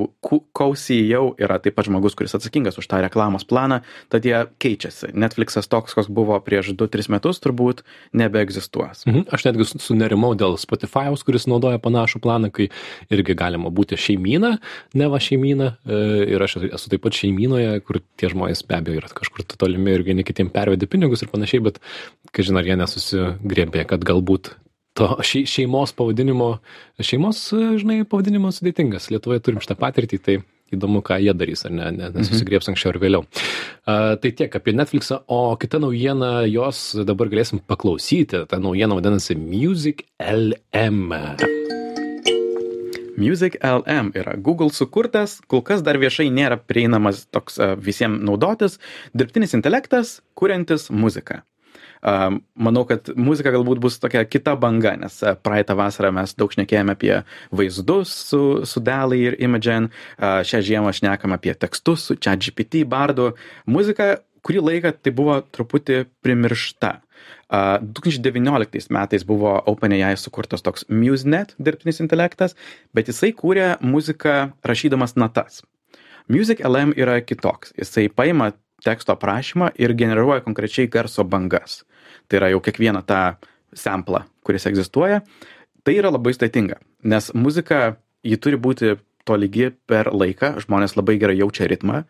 Kausi 0.56 1.02
jau 1.10 1.34
yra 1.42 1.58
taip 1.60 1.76
pat 1.76 1.90
žmogus, 1.90 2.16
kuris 2.16 2.36
atsakingas 2.38 2.80
už 2.80 2.88
tą 2.88 3.02
reklamos 3.04 3.44
planą, 3.48 3.82
tad 4.12 4.26
jie 4.26 4.46
keičiasi. 4.64 5.12
Netflixas 5.12 5.68
toks, 5.68 5.94
koks 5.98 6.08
buvo 6.08 6.38
prieš 6.44 6.72
2-3 6.80 7.12
metus, 7.12 7.42
turbūt 7.44 7.84
nebeegzistuos. 8.16 9.04
Mhm. 9.10 9.28
Aš 9.36 9.48
netgi 9.50 9.68
sunerimau 9.74 10.32
dėl 10.40 10.56
Spotify'aus, 10.62 11.26
kuris 11.28 11.48
naudoja 11.52 11.82
panašų 11.84 12.24
planą, 12.24 12.52
kai 12.56 12.70
irgi 13.12 13.36
galima 13.38 13.72
būti 13.74 14.00
šeimyną, 14.00 14.56
ne 14.96 15.12
va 15.12 15.20
šeimyną. 15.20 15.72
E, 15.84 16.02
ir 16.36 16.48
aš 16.48 16.58
esu 16.72 16.94
taip 16.94 17.04
pat 17.04 17.20
šeimynoje, 17.20 17.76
kur 17.86 18.00
tie 18.16 18.32
žmonės 18.32 18.64
be 18.68 18.80
abejo 18.80 19.04
yra 19.04 19.12
kažkur 19.12 19.44
tolimi 19.56 19.98
ir 19.98 20.08
vieni 20.08 20.26
kitiem 20.28 20.50
pervedi 20.54 20.88
pinigus 20.90 21.26
ir 21.26 21.32
panašiai, 21.34 21.64
bet, 21.68 21.82
kažin 22.36 22.60
ar 22.60 22.68
jie 22.68 22.80
nesusi 22.80 23.25
griebė, 23.44 23.86
kad 23.90 24.06
galbūt 24.08 24.54
to 24.96 25.10
šeimos 25.28 25.92
pavadinimo, 25.96 26.58
šeimos, 27.04 27.42
žinai, 27.52 28.04
pavadinimas 28.08 28.62
sudėtingas. 28.62 29.10
Lietuvoje 29.12 29.44
turim 29.44 29.64
šitą 29.64 29.76
patirtį, 29.80 30.20
tai 30.24 30.38
įdomu, 30.74 31.02
ką 31.06 31.18
jie 31.22 31.34
darys, 31.38 31.66
ar 31.68 31.74
ne, 31.76 31.90
nesusigrieps 32.16 32.72
anksčiau 32.72 32.94
ar 32.94 33.00
vėliau. 33.02 33.26
Uh, 33.26 34.16
tai 34.22 34.32
tiek 34.38 34.56
apie 34.58 34.74
Netflixą, 34.76 35.22
o 35.28 35.56
kita 35.62 35.82
naujiena, 35.84 36.46
jos 36.50 36.88
dabar 37.06 37.30
galėsim 37.32 37.62
paklausyti. 37.62 38.46
Ta 38.50 38.62
naujiena 38.62 38.98
vadinasi 38.98 39.38
Music 39.40 40.06
LM. 40.20 41.14
Music 43.16 43.56
LM 43.64 44.12
yra 44.18 44.36
Google 44.44 44.74
sukurtas, 44.76 45.38
kol 45.48 45.64
kas 45.64 45.84
dar 45.86 46.00
viešai 46.02 46.28
nėra 46.34 46.58
prieinamas 46.60 47.28
toks 47.32 47.60
uh, 47.60 47.76
visiems 47.80 48.24
naudotis, 48.26 48.80
dirbtinis 49.16 49.56
intelektas, 49.56 50.20
kuriantis 50.40 50.90
muziką 50.92 51.44
manau, 52.02 52.84
kad 52.90 53.10
muzika 53.16 53.54
galbūt 53.56 53.82
bus 53.84 54.00
tokia 54.02 54.26
kita 54.28 54.56
banga, 54.60 54.96
nes 55.00 55.22
praeitą 55.46 55.78
vasarą 55.80 56.12
mes 56.16 56.36
daug 56.38 56.54
šnekėjome 56.54 56.96
apie 56.96 57.16
vaizdus 57.56 58.14
su, 58.30 58.44
su 58.68 58.84
Dali 58.84 59.24
ir 59.30 59.40
Imogen, 59.42 59.90
šią 60.20 60.62
žiemą 60.70 60.94
šnekam 60.96 61.36
apie 61.36 61.56
tekstus 61.58 62.10
su 62.10 62.18
ChatGPT, 62.20 62.86
Bardu. 62.90 63.34
Muzika 63.66 64.16
kurį 64.46 64.62
laiką 64.70 64.94
tai 65.02 65.14
buvo 65.16 65.40
truputį 65.56 66.06
primiršta. 66.26 67.00
2019 67.50 68.90
metais 68.94 69.24
buvo 69.26 69.54
OpenAI 69.70 70.16
sukurtas 70.18 70.66
toks 70.66 70.86
MuseNet 70.90 71.54
dirbtinis 71.62 72.02
intelektas, 72.02 72.56
bet 72.94 73.10
jisai 73.10 73.32
kūrė 73.38 73.76
muziką 73.86 74.52
rašydamas 74.66 75.16
natas. 75.16 75.62
Music 76.28 76.62
LM 76.66 76.96
yra 76.98 77.20
kitoks. 77.22 77.74
Jisai 77.78 78.08
paima 78.10 78.52
teksto 78.86 79.18
aprašymą 79.18 79.74
ir 79.82 79.98
generuoja 79.98 80.46
konkrečiai 80.46 80.88
garso 80.92 81.26
bangas 81.26 81.82
tai 82.28 82.40
yra 82.40 82.52
jau 82.54 82.62
kiekvieną 82.64 83.04
tą 83.06 83.22
samplą, 83.76 84.24
kuris 84.46 84.68
egzistuoja, 84.70 85.22
tai 85.86 85.98
yra 86.00 86.14
labai 86.14 86.34
sudėtinga, 86.36 86.80
nes 87.04 87.32
muzika, 87.38 87.98
ji 88.26 88.40
turi 88.42 88.60
būti 88.62 88.96
tolygi 89.26 89.72
per 89.90 90.12
laiką, 90.14 90.56
žmonės 90.66 90.96
labai 90.98 91.18
gerai 91.22 91.38
jaučia 91.40 91.68
ritmą 91.70 92.04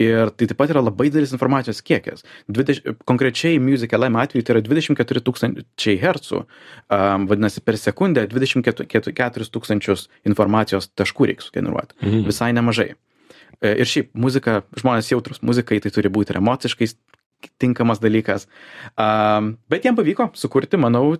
ir 0.00 0.30
tai 0.32 0.46
taip 0.48 0.56
pat 0.56 0.70
yra 0.72 0.80
labai 0.80 1.08
didelis 1.10 1.34
informacijos 1.34 1.82
kiekis. 1.84 2.22
20, 2.48 3.02
konkrečiai 3.08 3.58
Music 3.60 3.92
LM 3.92 4.16
atveju 4.22 4.46
tai 4.46 4.54
yra 4.54 4.62
24 4.64 5.24
tūkstančiai 5.26 5.98
hercų, 6.00 6.42
um, 6.42 7.26
vadinasi 7.28 7.60
per 7.66 7.76
sekundę 7.76 8.24
24 8.30 9.50
tūkstančius 9.52 10.06
informacijos 10.24 10.88
taškų 10.96 11.32
reikia 11.32 11.50
sugeneruoti. 11.50 11.98
Mhm. 12.00 12.24
Visai 12.30 12.52
nemažai. 12.56 12.92
E, 13.62 13.76
ir 13.78 13.88
šiaip 13.88 14.10
muzika, 14.18 14.60
žmonės 14.78 15.12
jautrus 15.12 15.42
muzikai, 15.46 15.78
tai 15.82 15.92
turi 15.94 16.10
būti 16.12 16.34
ir 16.34 16.40
emociškai 16.42 16.88
tinkamas 17.62 18.00
dalykas. 18.02 18.46
Um, 18.96 19.56
bet 19.72 19.84
jam 19.86 19.96
pavyko 19.98 20.30
sukurti, 20.38 20.78
manau, 20.80 21.14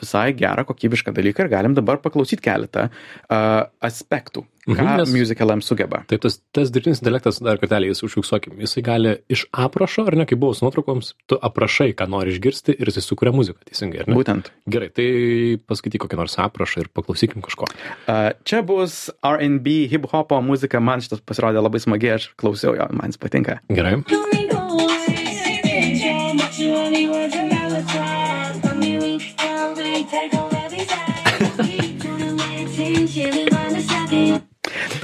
visai 0.00 0.32
gerą, 0.38 0.64
kokybišką 0.68 1.14
dalyką 1.16 1.46
ir 1.46 1.52
galim 1.52 1.74
dabar 1.76 2.00
paklausyti 2.02 2.42
keletą 2.44 2.88
uh, 2.90 3.64
aspektų, 3.84 4.44
ką 4.64 4.72
Mhm, 4.74 4.96
nes- 4.96 5.12
Music 5.12 5.40
LM 5.44 5.60
sugeba. 5.60 6.02
Taip, 6.08 6.22
tas, 6.24 6.38
tas 6.56 6.70
dirbtinis 6.72 7.02
intelektas, 7.02 7.36
dar 7.44 7.58
kartelį 7.60 7.90
jis 7.92 8.00
užfiksuokim, 8.06 8.54
jisai 8.64 8.82
gali 8.86 9.12
iš 9.28 9.42
aprašo, 9.52 10.06
ar 10.08 10.16
ne, 10.16 10.24
kaip 10.24 10.40
buvo 10.40 10.54
su 10.56 10.64
nuotraukoms, 10.64 11.12
tu 11.28 11.36
aprašai, 11.36 11.90
ką 11.98 12.06
nori 12.08 12.32
išgirsti 12.32 12.72
ir 12.78 12.88
jisai 12.88 13.04
sukuria 13.04 13.34
muziką, 13.36 13.60
teisingai, 13.68 14.00
ar 14.04 14.08
ne? 14.08 14.16
Būtent. 14.16 14.48
Gerai, 14.72 14.88
tai 14.96 15.08
paskaityk 15.68 16.06
kokį 16.06 16.16
nors 16.22 16.38
aprašą 16.40 16.86
ir 16.86 16.88
paklausykim 16.96 17.44
kažko. 17.44 17.68
Uh, 18.08 18.32
čia 18.48 18.62
bus 18.64 19.10
RB, 19.20 19.68
hip 19.92 20.08
hopo 20.14 20.40
muzika, 20.40 20.80
man 20.80 21.04
šitas 21.04 21.20
pasirodė 21.20 21.60
labai 21.60 21.82
smagiai, 21.84 22.16
aš 22.16 22.30
klausiau 22.40 22.72
jo, 22.78 22.88
man 22.96 23.12
jis 23.12 23.20
patinka. 23.20 23.60
Gerai. 23.68 23.98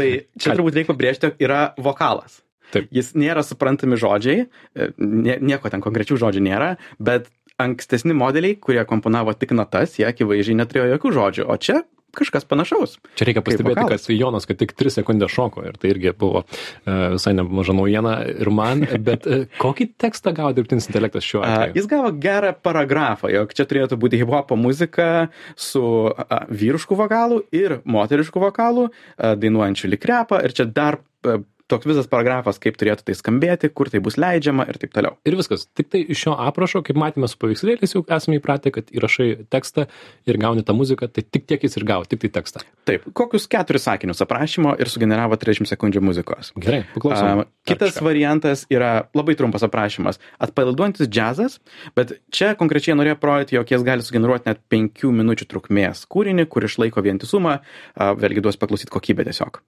Tai 0.01 0.09
čia 0.41 0.57
turbūt 0.57 0.79
reikia 0.79 0.95
pabrėžti, 0.95 1.35
yra 1.45 1.61
vokalas. 1.81 2.41
Taip. 2.71 2.87
Jis 2.95 3.13
nėra 3.19 3.43
suprantami 3.43 3.99
žodžiai, 3.99 4.47
e, 4.47 4.91
nie, 4.99 5.37
nieko 5.43 5.71
ten 5.73 5.83
konkrečių 5.83 6.21
žodžių 6.23 6.43
nėra, 6.47 6.75
bet 7.03 7.27
ankstesni 7.61 8.15
modeliai, 8.17 8.57
kurie 8.63 8.83
komponavo 8.89 9.35
tik 9.37 9.53
natas, 9.59 9.99
jie 9.99 10.07
akivaizdžiai 10.09 10.59
neturėjo 10.63 10.93
jokių 10.95 11.13
žodžių, 11.17 11.49
o 11.51 11.57
čia 11.61 11.81
kažkas 12.17 12.47
panašaus. 12.49 12.97
Čia 13.19 13.29
reikia 13.29 13.43
pastebėti, 13.45 13.85
kad 13.91 14.09
Jonas, 14.15 14.47
kad 14.49 14.59
tik 14.61 14.75
3 14.79 14.95
sekundės 15.01 15.33
šoko 15.35 15.65
ir 15.69 15.79
tai 15.81 15.93
irgi 15.95 16.15
buvo 16.19 16.43
uh, 16.45 16.91
visai 17.15 17.35
nemaža 17.37 17.75
naujiena 17.77 18.17
ir 18.31 18.51
man, 18.55 18.85
bet 19.09 19.29
uh, 19.31 19.47
kokį 19.61 19.91
tekstą 20.01 20.35
gavo 20.37 20.55
dirbtinis 20.57 20.91
intelektas 20.91 21.27
šiuo 21.27 21.45
atveju? 21.47 21.79
Jis 21.79 21.91
gavo 21.91 22.13
gerą 22.23 22.53
paragrafą, 22.57 23.31
jog 23.33 23.55
čia 23.57 23.67
turėtų 23.71 24.01
būti 24.01 24.21
hip-hopo 24.21 24.59
muzika 24.59 25.29
su 25.59 25.85
a, 26.11 26.43
vyrišku 26.51 26.99
vokalu 26.99 27.43
ir 27.55 27.79
moterišku 27.85 28.43
vokalu, 28.43 28.89
a, 28.91 29.35
dainuojančiu 29.41 29.91
likrepą 29.95 30.43
ir 30.47 30.57
čia 30.57 30.69
dar 30.69 31.01
a, 31.25 31.41
toks 31.71 31.89
visas 31.89 32.09
paragrafas, 32.11 32.59
kaip 32.63 32.79
turėtų 32.81 33.07
tai 33.07 33.17
skambėti, 33.19 33.71
kur 33.73 33.91
tai 33.93 34.01
bus 34.05 34.19
leidžiama 34.21 34.67
ir 34.71 34.79
taip 34.81 34.93
toliau. 34.97 35.17
Ir 35.29 35.37
viskas. 35.39 35.67
Tik 35.79 35.91
tai 35.93 36.03
iš 36.11 36.25
šio 36.27 36.35
aprašo, 36.49 36.83
kaip 36.87 36.99
matėme 37.01 37.29
su 37.31 37.39
paveikslėliais, 37.41 37.95
jau 37.95 38.03
esame 38.17 38.41
įpratę, 38.41 38.73
kad 38.75 38.91
įrašai 38.95 39.29
tekstą 39.53 39.87
ir 40.29 40.41
gauni 40.43 40.65
tą 40.67 40.75
muziką, 40.77 41.09
tai 41.13 41.25
tik 41.25 41.47
tiek 41.51 41.63
jis 41.67 41.79
ir 41.79 41.87
gavo, 41.89 42.09
tik 42.11 42.23
tai 42.25 42.33
tekstą. 42.41 42.65
Taip, 42.89 43.07
kokius 43.17 43.47
keturis 43.51 43.87
sakinius 43.87 44.23
aprašymo 44.25 44.75
ir 44.81 44.91
sugeneravo 44.91 45.39
30 45.41 45.71
sekundžių 45.71 46.03
muzikos. 46.05 46.53
Gerai, 46.61 46.83
paklausom. 46.95 47.45
A, 47.45 47.49
kitas 47.69 47.95
kažką. 47.95 48.07
variantas 48.09 48.67
yra 48.73 48.93
labai 49.17 49.37
trumpas 49.39 49.65
aprašymas. 49.67 50.21
Atpalaiduojantis 50.43 51.11
džiazas, 51.11 51.59
bet 51.99 52.17
čia 52.35 52.53
konkrečiai 52.61 52.99
norėjo 52.99 53.19
parodyti, 53.23 53.59
jog 53.59 53.75
jis 53.75 53.87
gali 53.87 54.07
sugeneruoti 54.07 54.51
net 54.51 54.63
5 54.73 55.11
minučių 55.23 55.51
trukmės 55.51 56.07
kūrinį, 56.11 56.49
kur 56.51 56.67
išlaiko 56.67 57.05
vientisumą, 57.07 57.61
a, 57.61 58.13
vėlgi 58.19 58.45
duos 58.45 58.61
paklausyti 58.61 58.95
kokybę 58.97 59.29
tiesiog. 59.31 59.63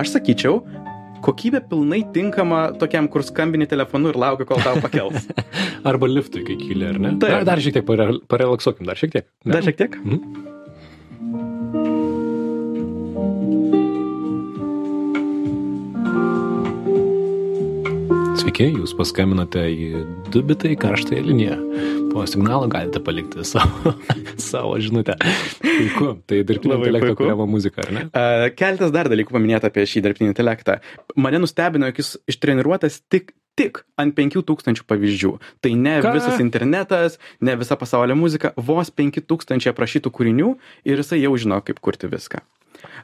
Aš 0.00 0.14
sakyčiau, 0.14 0.62
kokybė 1.24 1.60
pilnai 1.68 2.00
tinkama 2.14 2.60
tokiam, 2.80 3.08
kur 3.12 3.24
skambini 3.26 3.66
telefonu 3.68 4.14
ir 4.14 4.18
laukia, 4.20 4.46
kol 4.48 4.62
tau 4.64 4.80
pakels. 4.80 5.26
Arba 5.90 6.08
liftui, 6.08 6.44
kai 6.46 6.56
kyli, 6.60 6.86
ar 6.88 6.96
ne? 6.96 7.10
Taip. 7.20 7.40
Dar, 7.40 7.48
dar 7.52 7.60
šiek 7.60 7.76
tiek 7.76 7.88
pare- 7.88 8.20
parelaksuokim, 8.32 8.88
dar 8.88 8.96
šiek 9.00 9.12
tiek. 9.18 9.28
Ne? 9.44 9.52
Dar 9.58 9.66
šiek 9.66 9.76
tiek? 9.82 9.98
Sveiki, 18.50 18.80
jūs 18.80 18.96
paskambinote 18.98 19.60
į 19.70 19.88
dubitai 20.34 20.72
karštąją 20.74 21.22
liniją. 21.22 21.58
Po 22.10 22.24
signalo 22.26 22.66
galite 22.66 22.98
palikti 22.98 23.44
savo, 23.46 23.92
savo 24.50 24.72
žinutę. 24.82 25.14
Puiku, 25.62 26.08
tai 26.26 26.40
dirbtinio 26.48 26.80
intelekto 26.80 27.12
kuriama 27.20 27.46
muzika, 27.46 27.84
ar 27.84 27.92
ne? 27.94 28.02
Uh, 28.10 28.48
Keltas 28.58 28.90
dar 28.90 29.06
dalykų 29.12 29.36
paminėta 29.36 29.70
apie 29.70 29.84
šį 29.86 30.02
dirbtinį 30.08 30.32
intelektą. 30.32 30.80
Mane 31.14 31.38
nustebino, 31.44 31.92
jog 31.92 32.02
jis 32.02 32.16
ištreniruotas 32.34 32.98
tik, 33.06 33.30
tik 33.60 33.82
ant 34.00 34.16
5000 34.16 34.86
pavyzdžių. 34.88 35.34
Tai 35.60 35.74
ne 35.76 35.98
Ką? 36.04 36.14
Visas 36.16 36.40
internetas, 36.42 37.18
ne 37.44 37.56
visa 37.60 37.76
pasaulio 37.80 38.16
muzika, 38.18 38.54
vos 38.56 38.92
5000 38.94 39.68
aprašytų 39.74 40.12
kūrinių 40.16 40.54
ir 40.88 41.04
jisai 41.04 41.20
jau 41.22 41.36
žino, 41.40 41.60
kaip 41.64 41.82
kurti 41.84 42.10
viską. 42.10 42.42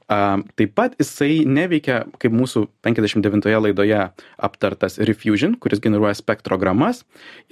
Uh, 0.06 0.40
taip 0.56 0.72
pat 0.78 0.94
jisai 1.00 1.44
neveikia, 1.50 2.04
kaip 2.22 2.32
mūsų 2.32 2.66
59 2.86 3.50
laidoje 3.60 3.98
aptartas 4.48 5.00
Refusion, 5.02 5.56
kuris 5.60 5.82
generuoja 5.84 6.14
spektrogramas. 6.16 7.02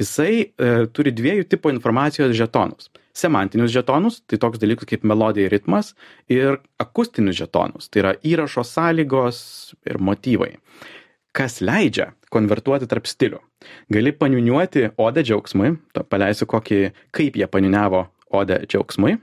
Jisai 0.00 0.46
uh, 0.46 0.84
turi 0.94 1.12
dviejų 1.12 1.49
tipų 1.50 1.75
informacijos 1.75 2.32
žetonus. 2.38 2.88
Semantinius 3.14 3.70
žetonus, 3.75 4.23
tai 4.26 4.40
toks 4.42 4.58
dalykas 4.62 4.88
kaip 4.90 5.04
melodija 5.06 5.46
ir 5.46 5.52
ritmas, 5.54 5.92
ir 6.32 6.58
akustinius 6.82 7.38
žetonus, 7.38 7.87
tai 7.90 8.02
yra 8.02 8.14
įrašo 8.26 8.64
sąlygos 8.66 9.38
ir 9.87 10.00
motyvai. 10.02 10.54
Kas 11.34 11.61
leidžia 11.62 12.12
konvertuoti 12.35 12.88
tarp 12.91 13.07
stilių. 13.11 13.38
Gali 13.95 14.12
paniuniuoti 14.19 14.91
odę 15.00 15.25
džiaugsmui, 15.25 15.76
paleisiu 16.11 16.49
kokį, 16.50 16.81
kaip 17.14 17.38
jie 17.41 17.49
paniuniavo 17.50 18.07
odę 18.35 18.61
džiaugsmui. 18.67 19.17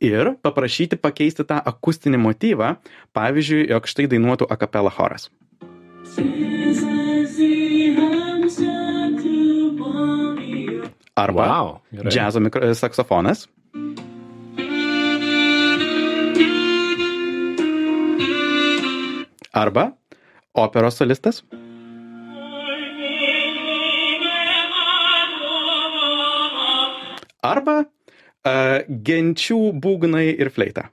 Ir 0.00 0.30
paprašyti 0.46 0.96
pakeisti 0.96 1.44
tą 1.44 1.58
akustinį 1.72 2.20
motyvą, 2.22 2.70
pavyzdžiui, 3.16 3.66
jog 3.72 3.88
štai 3.90 4.06
dainuotų 4.14 4.48
akapela 4.54 4.92
choras. 4.94 5.28
Arba 11.20 11.46
Wow, 11.46 11.80
gerai. 11.92 12.12
džiazo 12.12 12.40
mikro, 12.40 12.74
saksofonas. 12.74 13.48
Arba 19.52 19.96
operos 20.52 20.94
solistas. 20.94 21.44
Arba 27.42 27.82
uh, 27.82 27.86
genčių 28.86 29.72
būgnai 29.82 30.38
ir 30.38 30.50
fleita. 30.54 30.86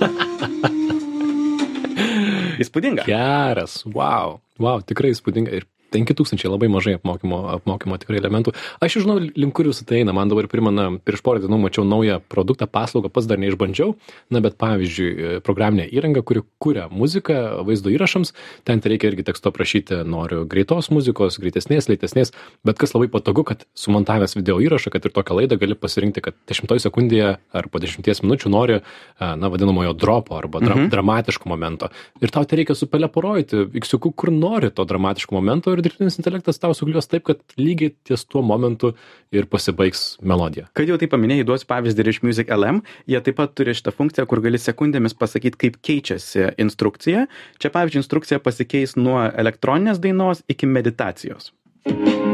Įspūdinga. 2.60 3.06
Geras, 3.06 3.86
wow, 3.86 4.42
wow, 4.58 4.82
tikrai 4.82 5.14
įspūdinga. 5.14 5.54
Ir 5.54 5.70
5000 5.92 6.50
labai 6.50 6.68
mažai 6.72 6.96
apmokymo, 6.98 7.40
apmokymo 7.58 7.98
tikrai 8.00 8.20
elementų. 8.20 8.54
Aš 8.80 8.96
jau 8.96 9.04
žinau, 9.04 9.18
link 9.20 9.54
kur 9.56 9.68
jūs 9.68 9.82
tai 9.86 10.00
eina. 10.02 10.14
Man 10.16 10.30
dabar 10.30 10.48
primena, 10.50 10.88
prieš 11.04 11.22
porą 11.26 11.42
dienų 11.42 11.58
mačiau 11.64 11.84
naują 11.88 12.20
produktą, 12.30 12.68
paslaugą, 12.70 13.10
pats 13.12 13.26
dar 13.30 13.38
neišbandžiau. 13.42 13.94
Na, 14.30 14.40
bet 14.44 14.56
pavyzdžiui, 14.60 15.40
programinė 15.46 15.88
įranga, 15.90 16.22
kuri 16.26 16.42
kuria 16.62 16.88
muziką 16.90 17.62
vaizdo 17.66 17.90
įrašams, 17.92 18.32
ten 18.64 18.80
tai 18.80 18.94
reikia 18.94 19.10
irgi 19.12 19.26
teksto 19.30 19.52
prašyti, 19.54 20.02
noriu 20.08 20.44
greitos 20.50 20.90
muzikos, 20.90 21.38
greitesnės, 21.42 21.88
lėtesnės, 21.90 22.32
bet 22.64 22.78
kas 22.80 22.94
labai 22.94 23.08
patogu, 23.12 23.44
kad 23.44 23.66
sumontavęs 23.74 24.36
video 24.38 24.58
įrašą, 24.62 24.92
kad 24.94 25.04
ir 25.04 25.14
tokią 25.14 25.36
laidą 25.40 25.58
gali 25.60 25.74
pasirinkti, 25.74 26.22
kad 26.24 26.38
10 26.50 26.78
sekundėje 26.80 27.36
ar 27.52 27.68
po 27.72 27.80
10 27.82 28.06
minučių 28.24 28.50
nori, 28.52 28.80
na, 29.20 29.50
vadinamojo 29.50 29.94
dropo 29.98 30.36
arba 30.38 30.60
dra 30.60 30.76
Mhm. 30.76 30.88
dramatiško 30.90 31.48
momento. 31.48 31.88
Ir 32.22 32.30
tau 32.30 32.44
tai 32.44 32.60
reikia 32.60 32.74
supeleporojti, 32.74 33.66
iksiuku, 33.74 34.12
kur 34.16 34.30
nori 34.32 34.70
to 34.70 34.84
dramatiško 34.84 35.34
momento 35.34 35.72
ir 35.72 35.79
dirbtinis 35.84 36.18
intelektas 36.20 36.60
tau 36.62 36.74
suglios 36.76 37.10
taip, 37.10 37.26
kad 37.28 37.42
lygiai 37.60 37.94
ties 38.06 38.24
tuo 38.28 38.42
momentu 38.46 38.92
ir 39.34 39.48
pasibaigs 39.50 40.18
melodija. 40.22 40.68
Kad 40.76 40.90
jau 40.90 40.98
tai 41.00 41.10
paminėjai, 41.12 41.46
duosiu 41.48 41.70
pavyzdį 41.70 42.04
ir 42.04 42.12
iš 42.14 42.22
Music 42.26 42.52
LM. 42.54 42.82
Jie 43.10 43.20
taip 43.26 43.38
pat 43.40 43.54
turi 43.58 43.76
šitą 43.76 43.94
funkciją, 43.96 44.26
kur 44.30 44.42
gali 44.44 44.60
sekundėmis 44.60 45.16
pasakyti, 45.18 45.60
kaip 45.66 45.80
keičiasi 45.86 46.52
instrukcija. 46.62 47.26
Čia, 47.60 47.72
pavyzdžiui, 47.74 48.04
instrukcija 48.04 48.42
pasikeis 48.44 48.96
nuo 49.00 49.22
elektroninės 49.28 50.02
dainos 50.02 50.44
iki 50.50 50.70
meditacijos. 50.70 51.54
Štai. 51.86 52.29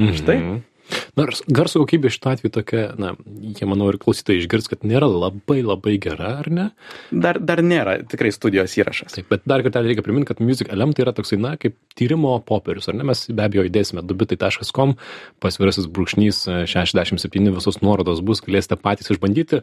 Mhm. 0.00 0.62
nors 1.14 1.42
garso 1.46 1.78
kokybė 1.84 2.10
šituo 2.10 2.32
atveju 2.32 2.50
tokia 2.50 2.80
na 2.98 3.12
jie 3.54 3.66
manau 3.68 3.86
ir 3.92 3.98
klausytojai 4.02 4.40
išgirs 4.42 4.66
kad 4.72 4.80
nėra 4.82 5.06
labai 5.06 5.60
labai 5.62 5.92
gera 6.02 6.32
ar 6.40 6.48
ne? 6.50 6.64
Dar 7.12 7.38
dar 7.38 7.62
nėra 7.62 8.00
tikrai 8.10 8.32
studijos 8.34 8.74
įrašas. 8.80 9.14
Taip 9.14 9.28
bet 9.30 9.44
dar 9.46 9.62
kartelį 9.62 9.92
reikia 9.92 10.02
primint 10.02 10.26
kad 10.26 10.40
music 10.42 10.72
lm 10.74 10.90
tai 10.96 11.04
yra 11.04 11.12
toksai 11.14 11.38
na 11.38 11.52
kaip 11.60 11.76
tyrimo 11.94 12.32
popierius 12.42 12.88
ar 12.90 12.98
ne? 12.98 13.04
Mes 13.06 13.22
be 13.30 13.42
abejo 13.46 13.66
įdėsime 13.70 14.02
dubitai 14.02 14.36
taškas 14.40 14.72
kom 14.74 14.96
pasvirasis 15.38 15.86
brūkšnys 15.86 16.42
šešiasdešim 16.66 17.22
septyni 17.22 17.54
visos 17.54 17.78
nuorodos 17.84 18.20
bus 18.26 18.42
galėsite 18.42 18.74
patys 18.82 19.12
išbandyti. 19.14 19.62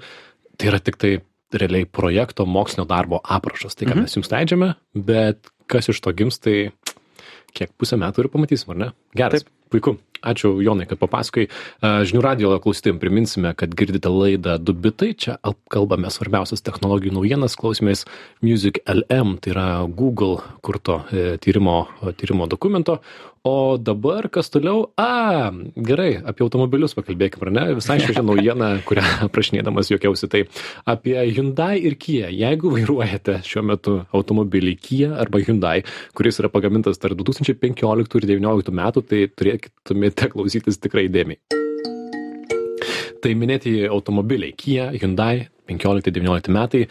Tai 0.57 0.71
yra 0.71 0.79
tiktai 0.79 1.17
realiai 1.51 1.85
projekto 1.85 2.45
mokslinio 2.47 2.87
darbo 2.87 3.19
aprašas 3.23 3.75
tai 3.75 3.85
ką 3.87 3.95
Mhm. 3.95 4.01
mes 4.07 4.15
jums 4.15 4.31
leidžiame 4.31 4.75
bet 4.95 5.51
kas 5.67 5.89
iš 5.89 5.99
to 5.99 6.11
gims 6.13 6.39
tai 6.39 6.71
kiek 7.53 7.71
pusę 7.77 7.97
metų 7.99 8.23
ir 8.23 8.27
pamatysim 8.31 8.71
ar 8.71 8.77
ne? 8.77 8.89
Geras 9.15 9.43
puiku 9.71 9.97
ačiū 10.21 10.57
jonai 10.63 10.87
kad 10.89 10.99
papasakojai 11.01 11.47
A, 11.81 11.91
žinių 12.07 12.21
radijo 12.23 12.53
klausytojam 12.63 12.99
priminsime 12.99 13.53
kad 13.57 13.75
girdite 13.77 14.09
laidą 14.09 14.57
du 14.57 14.73
bitai. 14.73 15.13
Čia 15.13 15.37
al- 15.41 15.57
kalbame 15.69 16.09
svarbiausias 16.13 16.63
technologijų 16.65 17.13
naujienas 17.17 17.57
klausėmės 17.59 18.05
music 18.41 18.81
lm 18.87 19.37
tai 19.41 19.53
yra 19.53 19.67
google 19.87 20.41
kurto 20.61 21.03
e, 21.11 21.37
tyrimo 21.41 21.87
tyrimo 22.17 22.47
dokumento 22.47 22.99
o 23.47 23.77
dabar 23.79 24.27
kas 24.33 24.51
toliau? 24.53 24.89
A 24.99 25.51
gerai 25.89 26.09
apie 26.19 26.45
automobilius 26.45 26.95
pakalbėkim 26.97 27.47
ar 27.47 27.53
ne? 27.55 27.65
Visai 27.79 27.99
šviežia 28.03 28.25
naujiena 28.25 28.71
kurią 28.87 29.05
aprašinėdamas 29.27 29.91
juokiausi 29.93 30.29
tai 30.33 30.43
apie 30.89 31.15
hyundai 31.31 31.75
ir 31.87 31.97
kia. 32.01 32.31
Jeigu 32.33 32.73
vairuojate 32.75 33.39
šiuo 33.47 33.63
metu 33.71 33.97
automobilį 34.15 34.75
kia 34.89 35.13
arba 35.23 35.41
hyundai 35.43 35.77
kuris 36.17 36.41
yra 36.41 36.51
pagamintas 36.51 36.99
tarp 37.01 37.17
du 37.17 37.27
tūkstančiai 37.27 37.59
penkioliktų 37.61 38.21
ir 38.21 38.29
devynioliktų 38.33 38.75
metų 38.81 39.05
tai 39.07 39.23
turėtumėte 39.31 40.31
klausytis 40.33 40.81
tikrai 40.83 41.07
įdėmiai. 41.07 41.39
Tai 43.17 43.33
minėti 43.33 43.79
automobiliai 43.89 44.53
Kia, 44.57 44.91
Hyundai, 44.93 45.47
15-19 45.69 46.51
metai. 46.55 46.83
E, 46.87 46.89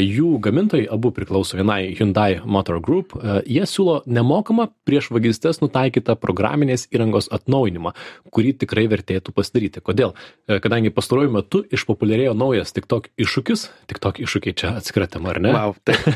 Jų 0.00 0.36
gamintojai 0.44 0.86
abu 0.92 1.10
priklauso 1.16 1.58
vienai 1.58 1.94
Hyundai 1.98 2.40
Motor 2.44 2.80
Group. 2.84 3.06
E, 3.16 3.18
Jie 3.50 3.64
siūlo 3.68 4.00
nemokamą 4.06 4.68
prieš 4.88 5.10
vagystes 5.14 5.60
nutaikytą 5.64 6.16
programinės 6.20 6.86
įrangos 6.94 7.30
atnaujinimą, 7.34 7.90
kurį 8.34 8.50
tikrai 8.64 8.86
vertėtų 8.90 9.34
pasidaryti. 9.36 9.82
Kodėl? 9.84 10.10
E, 10.46 10.60
Kadangi 10.62 10.92
pastaruoju 10.94 11.30
metu 11.34 11.62
išpopuliarėjo 11.72 12.34
naujas 12.38 12.74
TikTok 12.76 13.10
iššūkis, 13.20 13.66
TikTok 13.90 14.14
iššūkiai 14.26 14.54
čia 14.56 14.68
atskira 14.80 15.06
tema, 15.10 15.26
ar 15.34 15.38
ne? 15.42 15.52
Wow. 15.56 15.70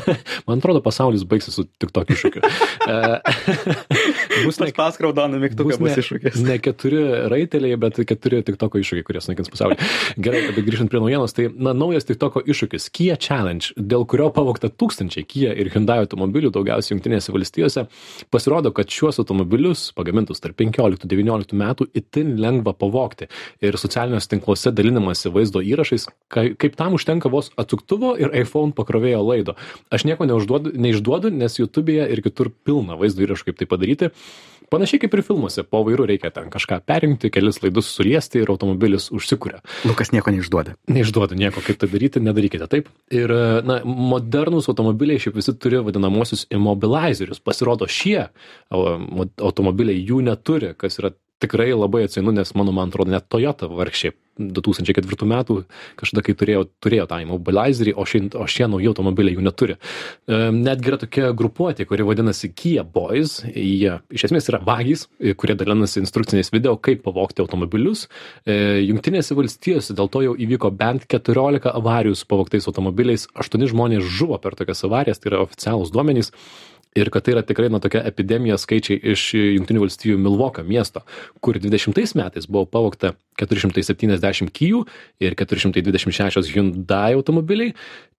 Man 0.47 0.61
atrodo, 0.61 0.79
pasaulis 0.85 1.25
baigsis 1.27 1.57
su 1.57 1.63
TikTok 1.81 2.05
iššūkiu. 2.15 2.41
Bus 4.45 4.59
ne, 4.59 4.65
Paspausk 4.67 5.01
raudoną 5.01 5.39
mygtuką, 5.39 5.69
bus 5.69 5.77
bus 5.79 5.91
ne, 5.95 6.01
iššūkis. 6.03 6.39
ne 6.45 6.57
keturi 6.61 6.99
raiteliai, 7.31 7.77
bet 7.79 7.97
keturi 8.07 8.41
TikToko 8.45 8.79
iššūkiai, 8.81 9.05
kurie 9.07 9.21
sunaikins 9.23 9.49
pasaulį. 9.53 9.77
Gerai, 10.21 10.41
bet 10.51 10.65
grįžtant 10.67 10.91
prie 10.91 10.99
naujienos, 11.01 11.33
tai 11.37 11.47
na, 11.53 11.73
naujas 11.95 12.07
TikToko 12.09 12.41
iššūkis- 12.43 12.89
Kia 12.95 13.15
Challenge, 13.15 13.63
dėl 13.79 14.05
kurio 14.05 14.27
pavokta 14.29 14.67
tūkstančiai 14.67 15.23
Kia 15.23 15.53
ir 15.55 15.69
Hyundai 15.71 16.03
automobilių, 16.03 16.51
daugiausiai 16.51 16.97
Junktinėse 16.97 17.31
valstijose, 17.31 17.87
pasirodo, 18.31 18.73
kad 18.73 18.87
šiuos 18.87 19.19
automobilius 19.19 19.93
pagamintus 19.95 20.41
tarp 20.41 20.57
15-19 20.57 21.55
metų 21.55 21.87
itin 21.95 22.35
lengva 22.37 22.73
pavokti. 22.73 23.29
Ir 23.61 23.77
socialiniuose 23.79 24.27
tinkluose 24.27 24.73
dalinamasi 24.75 25.31
vaizdo 25.31 25.63
įrašais, 25.63 26.07
kai, 26.27 26.55
kaip 26.55 26.75
tam 26.75 26.93
užtenka 26.93 27.31
vos 27.31 27.51
atsuktuvo 27.55 28.17
ir 28.19 28.35
iPhone 28.35 28.73
pakrovėjo 28.73 29.23
laido. 29.23 29.55
Aš 29.89 30.03
nieko 30.03 30.25
neužduodu, 30.27 30.75
neišduodu, 30.75 31.31
nes 31.31 31.59
YouTube'e 31.59 32.11
ir 32.11 32.21
kitur 32.21 32.51
pilna 32.65 32.99
vaizdo 32.99 33.23
įrašų, 33.23 33.45
kaip 33.45 33.57
tai 33.57 33.65
padaryti. 33.65 34.11
Panašiai 34.71 35.01
kaip 35.03 35.15
ir 35.17 35.23
filmuose, 35.25 35.63
po 35.67 35.81
vairu 35.85 36.07
reikia 36.09 36.31
ten 36.33 36.49
kažką 36.53 36.79
perinkti, 36.87 37.31
kelis 37.33 37.61
laidus 37.63 37.89
suliesti 37.93 38.41
ir 38.41 38.51
automobilis 38.53 39.09
užsikuria. 39.15 39.61
Lukas 39.85 40.11
nieko 40.13 40.33
neišduoda. 40.33 40.75
Neišduodu 40.91 41.37
nieko, 41.39 41.63
kaip 41.65 41.79
tai 41.81 41.89
daryti, 41.91 42.23
nedarykite 42.23 42.69
taip. 42.71 42.89
Ir, 43.13 43.33
na, 43.67 43.79
modernus 43.85 44.69
automobiliai 44.71 45.21
šiaip 45.21 45.37
visi 45.39 45.55
turi 45.61 45.81
vadinamosius 45.85 46.47
immobilizerius. 46.53 47.41
Pasirodo, 47.45 47.89
šie 47.89 48.29
automobiliai 48.73 50.01
jų 50.01 50.23
neturi, 50.25 50.73
kas 50.79 50.99
yra 51.01 51.13
tikrai 51.43 51.71
labai 51.73 52.05
atsainu, 52.07 52.33
nes 52.35 52.53
mano, 52.55 52.75
man 52.75 52.91
atrodo, 52.91 53.11
net 53.11 53.27
Toyota 53.31 53.67
vargšė 53.71 54.13
2004 54.35 55.27
metų 55.29 55.61
kažkada, 55.99 56.23
kai 56.25 56.35
turėjo, 56.35 56.65
turėjo 56.83 57.05
tą 57.07 57.21
immobilizerį, 57.23 57.93
o 57.95 58.03
šie, 58.07 58.25
o 58.35 58.47
šie 58.51 58.67
nauji 58.71 58.89
automobiliai 58.91 59.37
jų 59.37 59.45
neturi. 59.45 59.77
E, 60.27 60.39
Netgi 60.55 60.91
yra 60.91 60.99
tokia 60.99 61.31
grupuotė, 61.37 61.87
kuri 61.87 62.07
vadinasi 62.07 62.51
Kia 62.55 62.83
Boys. 62.83 63.37
Jie 63.47 63.97
iš 64.11 64.27
esmės 64.27 64.49
yra 64.51 64.59
vagys, 64.65 65.07
e, 65.19 65.35
kurie 65.39 65.55
dalinasi 65.59 66.01
instrukciniais 66.03 66.51
video, 66.51 66.75
kaip 66.75 67.05
pavogti 67.07 67.43
automobilius. 67.45 68.09
E, 68.43 68.83
Junktinėse 68.89 69.37
valstijose 69.39 69.95
dėl 69.95 70.11
to 70.11 70.25
jau 70.27 70.35
įvyko 70.35 70.73
bent 70.75 71.07
14 71.11 71.71
avarijų 71.71 72.19
su 72.19 72.27
pavogtais 72.27 72.67
automobiliais, 72.67 73.29
8 73.39 73.71
žmonės 73.71 74.03
žuvo 74.19 74.39
per 74.43 74.59
tokias 74.59 74.83
avarijas, 74.87 75.23
tai 75.23 75.31
yra 75.31 75.43
oficialūs 75.47 75.95
duomenys. 75.95 76.33
Ir 76.95 77.09
kad 77.11 77.25
tai 77.25 77.33
yra 77.35 77.43
tikrai 77.43 77.67
na, 77.67 77.81
tokia 77.83 77.99
epidemija 78.07 78.55
skaičiai 78.59 79.01
iš 79.11 79.23
Junktinių 79.35 79.81
valstijų 79.83 80.19
Milvokio 80.21 80.63
miesto, 80.63 81.01
kur 81.43 81.59
20 81.59 82.15
metais 82.15 82.47
buvo 82.47 82.63
pavogta 82.71 83.11
470 83.41 84.53
kijų 84.55 84.85
ir 85.19 85.35
426 85.35 86.53
Hyundai 86.55 87.17
automobiliai. 87.17 87.73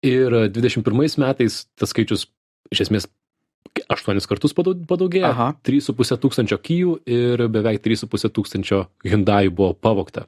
Ir 0.05 0.37
21 0.53 1.17
metais 1.25 1.63
tas 1.73 1.95
skaičius 1.95 2.29
iš 2.75 2.85
esmės 2.87 3.09
aštuonis 3.93 4.27
kartus 4.29 4.55
padau- 4.57 4.77
padaugėjo. 4.89 5.31
Aha. 5.31 5.49
3,5 5.67 6.19
tūkstančio 6.23 6.59
kijų 6.63 6.97
ir 7.07 7.47
beveik 7.53 7.83
3,5 7.85 8.31
tūkstančio 8.37 8.83
Hyundai 9.07 9.49
buvo 9.49 9.73
pavogta. 9.75 10.27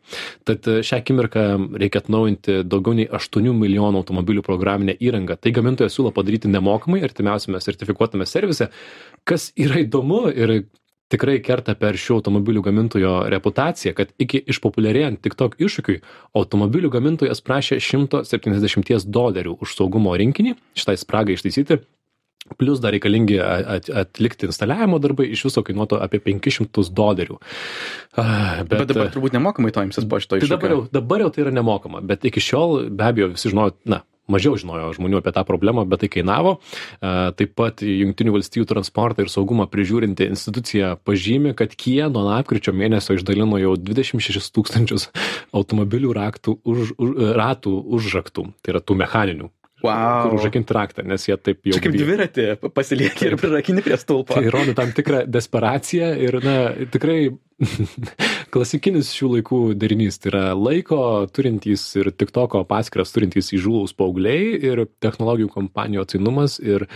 Tad 0.48 0.66
e, 0.68 0.80
šią 0.86 1.00
akimirką 1.02 1.44
reikia 1.80 2.02
atnaujinti 2.04 2.62
daugiau 2.68 2.96
nei 2.98 3.08
8 3.08 3.52
milijonų 3.52 4.02
automobilių 4.02 4.44
programinę 4.46 4.96
įrangą. 5.00 5.38
Tai 5.40 5.54
gamintojas 5.56 5.96
siūlo 5.96 6.12
padaryti 6.14 6.50
nemokamai 6.50 7.02
artimiausiame 7.06 7.60
sertifikuotame 7.62 8.26
servise, 8.28 8.70
kas 9.28 9.50
yra 9.58 9.82
įdomu 9.84 10.26
ir 10.32 10.60
tikrai 11.12 11.38
kerta 11.44 11.74
per 11.78 11.96
šių 11.96 12.18
automobilių 12.18 12.62
gamintojo 12.66 13.12
reputaciją, 13.32 13.94
kad 13.96 14.10
iki 14.20 14.42
išpopuliarėjant 14.52 15.22
TikTok 15.24 15.56
iššūkiui 15.60 16.00
automobilių 16.36 16.90
gamintojas 16.92 17.40
prašė 17.44 17.80
170 17.80 19.08
dolerių 19.08 19.56
už 19.64 19.76
saugumo 19.78 20.12
rinkinį 20.20 20.56
šitai 20.76 20.98
spragai 21.00 21.38
ištaisyti. 21.38 21.80
Plus 22.56 22.80
dar 22.80 22.92
reikalingi 22.96 23.38
at- 23.42 23.90
atlikti 23.90 24.48
instaliavimo 24.48 24.98
darbai 25.02 25.28
iš 25.34 25.44
viso 25.50 25.62
kainuotų 25.66 26.00
apie 26.02 26.20
500 26.24 26.90
dolerių. 26.94 27.38
Ah, 28.16 28.64
Bet, 28.64 28.78
bet 28.78 28.88
dabar 28.94 29.10
turbūt 29.14 29.34
nemokamai 29.36 29.72
to 29.74 29.82
imsis 29.84 30.04
po 30.08 30.18
šito 30.18 30.38
Tai 30.38 30.42
iššūkio. 30.42 30.54
dabar 30.56 30.70
jau, 30.74 30.82
dabar 30.92 31.20
jau 31.26 31.30
tai 31.34 31.42
yra 31.44 31.52
nemokama, 31.54 32.00
bet 32.02 32.24
iki 32.24 32.40
šiol 32.40 32.88
be 32.90 33.04
abejo 33.04 33.28
visi 33.34 33.50
žinojo, 33.52 33.74
na, 33.84 34.00
mažiau 34.28 34.58
žinojo 34.60 34.90
žmonių 34.98 35.20
apie 35.22 35.32
tą 35.32 35.44
problemą, 35.48 35.86
bet 35.88 36.02
tai 36.04 36.08
kainavo. 36.12 36.58
Taip 37.00 37.54
pat 37.56 37.80
Junktinių 37.80 38.34
valstybių 38.36 38.66
transportą 38.68 39.24
ir 39.24 39.30
saugumą 39.32 39.64
prižiūrinti 39.72 40.26
institucija 40.28 40.96
pažymi, 41.08 41.54
kad 41.56 41.72
Kie 41.78 42.02
nuo 42.12 42.26
lapkričio 42.28 42.74
mėnesio 42.76 43.16
išdalino 43.16 43.56
jau 43.62 43.72
26 43.80 44.52
tūkstančius 44.52 45.08
automobilių 45.56 46.12
raktų 46.12 46.58
už, 46.64 46.92
už, 46.98 47.14
ratų 47.38 47.72
užraktų, 47.98 48.50
tai 48.62 48.74
yra 48.76 48.80
tų 48.84 48.98
mechaninių. 49.00 49.48
Wow. 49.78 50.24
Kur 50.26 50.40
užrakinti 50.40 50.74
raktą, 50.74 51.04
nes 51.06 51.22
jie 51.28 51.36
taip 51.38 51.60
jau. 51.62 51.76
Čia 51.76 51.82
kaip 51.84 51.94
dviratį 51.94 52.46
pasilieki 52.74 53.28
ir 53.28 53.36
prirakini 53.38 53.84
prie 53.86 53.98
stulpo. 54.00 54.34
Tai 54.34 54.50
rodo 54.50 54.74
tam 54.74 54.90
tikrą 54.94 55.20
desperaciją 55.30 56.08
ir, 56.18 56.38
na, 56.42 56.56
tikrai 56.90 57.18
klasikinis 58.54 59.12
šių 59.14 59.30
laikų 59.36 59.60
derinys. 59.78 60.18
Tai 60.18 60.32
yra 60.32 60.42
laiko 60.58 61.00
turintys 61.30 61.84
ir 62.00 62.10
tik 62.10 62.34
toko 62.34 62.64
paskiras 62.66 63.14
turintys 63.14 63.52
įžūlaus 63.54 63.94
paaugliai 63.98 64.58
ir 64.58 64.82
technologijų 65.04 65.52
kompanijų 65.54 66.08
atsinumas 66.08 66.58
ir 66.58 66.88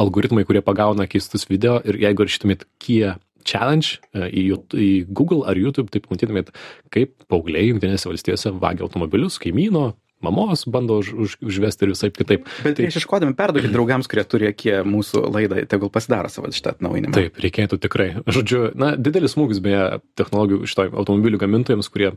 algoritmai, 0.00 0.46
kurie 0.48 0.64
pagauna 0.64 1.04
keistus 1.10 1.44
video 1.50 1.78
ir 1.84 2.00
jeigu 2.00 2.24
rašytumėt 2.24 2.64
Kia 2.82 3.18
challenge 3.46 4.00
e, 4.10 4.26
į, 4.26 4.42
į 4.72 4.88
Google 5.12 5.44
ar 5.46 5.58
YouTube, 5.60 5.92
tai 5.92 6.02
pamatytumėt, 6.02 6.50
kaip 6.94 7.14
paaugliai 7.30 7.70
Junktinėse 7.70 8.08
valstijose 8.10 8.56
vagia 8.58 8.86
automobilius, 8.86 9.38
kaimyno, 9.42 9.92
mamos 10.24 10.64
bando 10.66 10.98
už, 11.02 11.12
už, 11.12 11.30
užvesti 11.44 11.86
ir 11.86 11.92
visai 11.92 12.10
kitaip. 12.14 12.46
Bet 12.64 12.78
prieš 12.78 13.00
iškodami 13.02 13.36
perduokit 13.36 13.72
draugams, 13.74 14.08
kurie 14.10 14.24
turi 14.28 14.52
kiek 14.56 14.86
mūsų 14.88 15.26
laidą, 15.28 15.62
tegul 15.68 15.92
pasidaro 15.92 16.30
savo 16.32 16.50
šitą 16.52 16.76
atnaujinimą. 16.76 17.14
Taip, 17.16 17.40
reikėtų 17.42 17.80
tikrai. 17.82 18.08
Žodžiu, 18.24 18.70
na, 18.78 18.94
didelis 18.96 19.36
smūgis 19.36 19.60
beje 19.64 20.00
technologijų 20.18 20.70
šitoj 20.70 20.94
automobilių 20.96 21.42
gamintojams, 21.42 21.90
kurie 21.92 22.14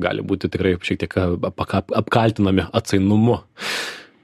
gali 0.00 0.26
būti 0.26 0.50
tikrai 0.52 0.76
šiek 0.82 1.04
tiek 1.04 1.20
apkaltinami 2.02 2.66
atsainumu. 2.76 3.40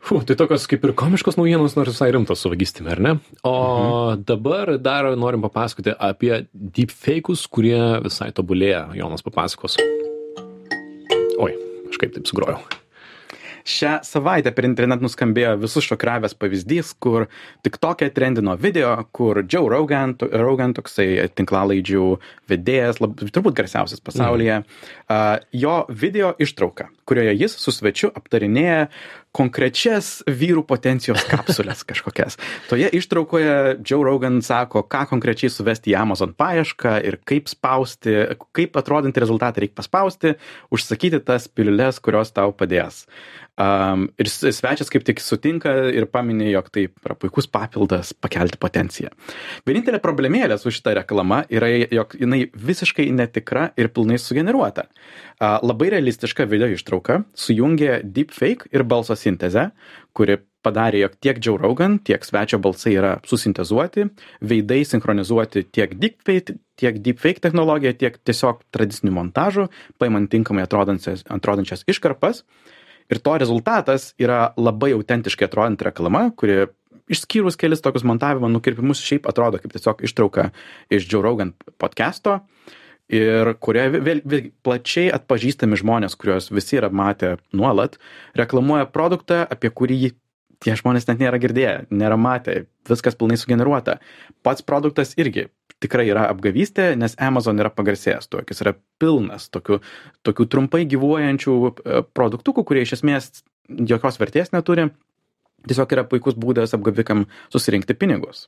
Fu, 0.03 0.19
tai 0.27 0.35
tokios 0.35 0.65
kaip 0.67 0.83
ir 0.83 0.97
komiškos 0.99 1.37
naujienos, 1.39 1.77
nors 1.79 1.93
visai 1.93 2.11
rimtos 2.11 2.43
su 2.43 2.51
vagystimi, 2.51 2.91
ar 2.91 2.99
ne? 2.99 3.13
O 3.47 3.55
mhm. 3.55 4.25
dabar 4.27 4.75
dar 4.83 5.13
norim 5.15 5.47
papasakoti 5.47 5.95
apie 5.95 6.43
deepfake'us, 6.51 7.47
kurie 7.47 7.79
visai 8.03 8.33
tobulėja. 8.35 8.89
Jonas 8.99 9.23
papasakos. 9.23 9.79
Oi, 11.39 11.55
kažkaip 11.93 12.19
taip 12.19 12.27
sugrojau. 12.27 12.82
Šią 13.69 13.99
savaitę 14.07 14.53
per 14.55 14.67
internet 14.69 15.03
nuskambėjo 15.05 15.55
visus 15.63 15.87
šokravęs 15.87 16.35
pavyzdys, 16.39 16.93
kur 17.03 17.29
tik 17.65 17.79
tokia 17.83 18.11
trendino 18.15 18.57
video, 18.61 18.95
kur 19.15 19.43
Joe 19.47 19.69
Rogan, 19.71 20.17
Rogan 20.19 20.75
toksai 20.77 21.29
tinklalaidžių 21.39 22.07
vedėjas, 22.51 23.03
lab, 23.03 23.19
turbūt 23.23 23.59
garsiausias 23.59 24.03
pasaulyje, 24.05 24.63
mm. 24.63 25.49
jo 25.63 25.77
video 25.89 26.33
ištrauka, 26.43 26.91
kurioje 27.09 27.37
jis 27.39 27.59
su 27.59 27.75
svečiu 27.75 28.13
aptarinėja 28.15 28.89
konkrečias 29.33 30.21
vyrų 30.29 30.63
potencijos 30.69 31.25
kapsulės 31.29 31.83
kažkokias. 31.89 32.37
Toje 32.69 32.91
ištraukoje 32.99 33.79
Joe 33.81 34.05
Rogan 34.05 34.41
sako, 34.45 34.85
ką 34.85 35.07
konkrečiai 35.11 35.51
suvesti 35.53 35.95
į 35.95 35.99
Amazon 36.03 36.35
paiešką 36.37 36.99
ir 37.09 37.19
kaip 37.29 37.49
spausti, 37.51 38.15
kaip 38.57 38.77
atrodantį 38.79 39.25
rezultatą 39.25 39.65
reikia 39.65 39.81
paspausti, 39.81 40.37
užsakyti 40.73 41.23
tas 41.25 41.49
piliulės, 41.49 42.01
kurios 42.05 42.35
tau 42.37 42.53
padės. 42.57 43.07
Um, 43.61 44.07
ir 44.17 44.31
svečias 44.33 44.89
kaip 44.89 45.05
tik 45.05 45.21
sutinka 45.21 45.75
ir 45.93 46.07
paminė, 46.09 46.47
jog 46.55 46.71
tai 46.73 46.87
yra 46.89 47.17
puikus 47.21 47.45
papildas 47.53 48.15
pakelti 48.17 48.57
potenciją. 48.57 49.11
Vienintelė 49.69 50.01
problemėlė 50.01 50.57
su 50.57 50.73
šita 50.73 50.95
reklama 51.03 51.43
yra, 51.53 51.69
jog 51.93 52.17
jinai 52.17 52.47
visiškai 52.57 53.11
netikra 53.13 53.67
ir 53.77 53.91
pilnai 53.93 54.17
sugeneruota. 54.17 54.87
Uh, 55.37 55.59
labai 55.61 55.91
realistiška 55.93 56.49
video 56.49 56.71
ištrauka 56.73 57.27
sujungė 57.37 58.01
deepfake 58.09 58.73
ir 58.73 58.87
balso 58.89 59.19
sintezę, 59.21 59.69
kuri 60.17 60.41
padarė, 60.65 61.03
jog 61.05 61.21
tiek 61.21 61.45
Joe 61.45 61.61
Rogan, 61.61 61.99
tiek 62.07 62.25
svečio 62.25 62.57
balsai 62.63 62.97
yra 62.97 63.15
susintezuoti, 63.29 64.09
veidai 64.49 64.83
sinchronizuoti 64.89 65.67
tiek 65.75 65.93
deepfake, 65.99 66.57
tiek 66.81 67.01
deepfake 67.05 67.43
technologija, 67.45 67.93
tiek 67.99 68.17
tiesiog 68.25 68.63
tradicinių 68.75 69.17
montažų, 69.19 69.69
paimant 70.01 70.31
tinkamai 70.33 70.65
atrodančias, 70.65 71.27
atrodančias 71.29 71.85
iškarpas. 71.91 72.47
Ir 73.13 73.21
to 73.21 73.35
rezultatas 73.41 74.13
yra 74.21 74.55
labai 74.57 74.95
autentiškai 74.97 75.49
atrodanti 75.49 75.85
reklama, 75.89 76.31
kuri 76.39 76.65
išskyrus 77.13 77.59
kelis 77.61 77.83
tokius 77.85 78.07
montavimo 78.09 78.49
nukirpimus 78.49 79.03
šiaip 79.05 79.29
atrodo 79.29 79.61
kaip 79.61 79.75
tiesiog 79.75 80.05
ištrauka 80.07 80.49
iš 80.93 81.09
Joe 81.11 81.23
Rogan 81.25 81.53
podcast'o 81.83 82.41
ir 83.13 83.53
kurioje 83.61 84.01
vėl, 84.01 84.23
vėl 84.25 84.49
plačiai 84.65 85.11
atpažįstami 85.13 85.77
žmonės, 85.81 86.17
kuriuos 86.17 86.49
visi 86.55 86.79
yra 86.79 86.89
matę 86.89 87.37
nuolat, 87.53 87.99
reklamuoja 88.39 88.89
produktą, 88.89 89.43
apie 89.45 89.73
kurį 89.75 89.99
tie 90.63 90.77
žmonės 90.79 91.09
net 91.09 91.23
nėra 91.23 91.41
girdėję, 91.43 91.75
nėra 91.91 92.19
matę, 92.21 92.65
viskas 92.89 93.19
pilnai 93.19 93.39
sugeneruota. 93.41 93.99
Pats 94.47 94.65
produktas 94.67 95.17
irgi 95.19 95.49
tikrai 95.83 96.07
yra 96.11 96.29
apgavystė, 96.31 96.93
nes 96.99 97.17
Amazon 97.21 97.61
yra 97.61 97.73
pagarsėjęs 97.75 98.31
tuo, 98.31 98.43
jis 98.47 98.63
yra 98.65 98.77
pilnas 99.03 99.49
tokių, 99.53 99.81
tokių 100.27 100.49
trumpai 100.55 100.85
gyvuojančių 100.91 101.57
e, 101.67 102.03
produktų, 102.15 102.55
kurie 102.63 102.85
iš 102.87 102.97
esmės 103.01 103.31
jokios 103.69 104.21
vertės 104.23 104.53
neturi, 104.55 104.89
tiesiog 105.67 105.95
yra 105.97 106.07
puikus 106.09 106.39
būdas 106.39 106.75
apgavikam 106.77 107.27
susirinkti 107.53 107.99
pinigus. 107.99 108.47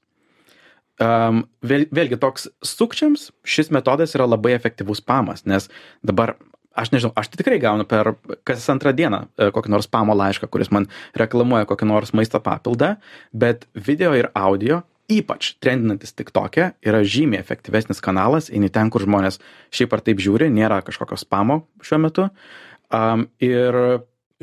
Um, 1.02 1.40
vėl, 1.66 1.88
vėlgi 1.90 2.20
toks 2.22 2.46
sukčiams 2.62 3.32
šis 3.42 3.72
metodas 3.74 4.14
yra 4.14 4.28
labai 4.30 4.52
efektyvus 4.54 5.00
pamas, 5.02 5.42
nes 5.42 5.66
dabar 6.06 6.36
aš 6.76 6.90
nežinau, 6.94 7.12
aš 7.16 7.30
tai 7.30 7.40
tikrai 7.42 7.60
gaunu 7.62 7.86
per 7.88 8.14
kas 8.46 8.64
antrą 8.72 8.94
dieną 8.96 9.24
e, 9.38 9.50
kokį 9.54 9.72
nors 9.74 9.90
pamo 9.90 10.16
laišką, 10.18 10.48
kuris 10.52 10.72
man 10.74 10.88
reklamuoja 11.18 11.68
kokį 11.70 11.88
nors 11.90 12.14
maisto 12.16 12.40
papildą, 12.42 12.96
bet 13.32 13.68
video 13.74 14.14
ir 14.18 14.30
audio 14.34 14.82
ypač 15.10 15.54
trendinantis 15.60 16.14
TikTok'e 16.16 16.70
yra 16.84 17.02
žymiai 17.04 17.42
efektyvesnis 17.42 18.00
kanalas, 18.04 18.48
eini 18.48 18.70
ten, 18.72 18.88
kur 18.92 19.04
žmonės 19.04 19.40
šiaip 19.74 19.92
ar 19.92 20.02
taip 20.04 20.22
žiūri, 20.24 20.48
nėra 20.52 20.80
kažkokio 20.84 21.18
spamo 21.20 21.60
šiuo 21.84 22.00
metu. 22.06 22.28
Um, 22.94 23.26
ir 23.42 23.76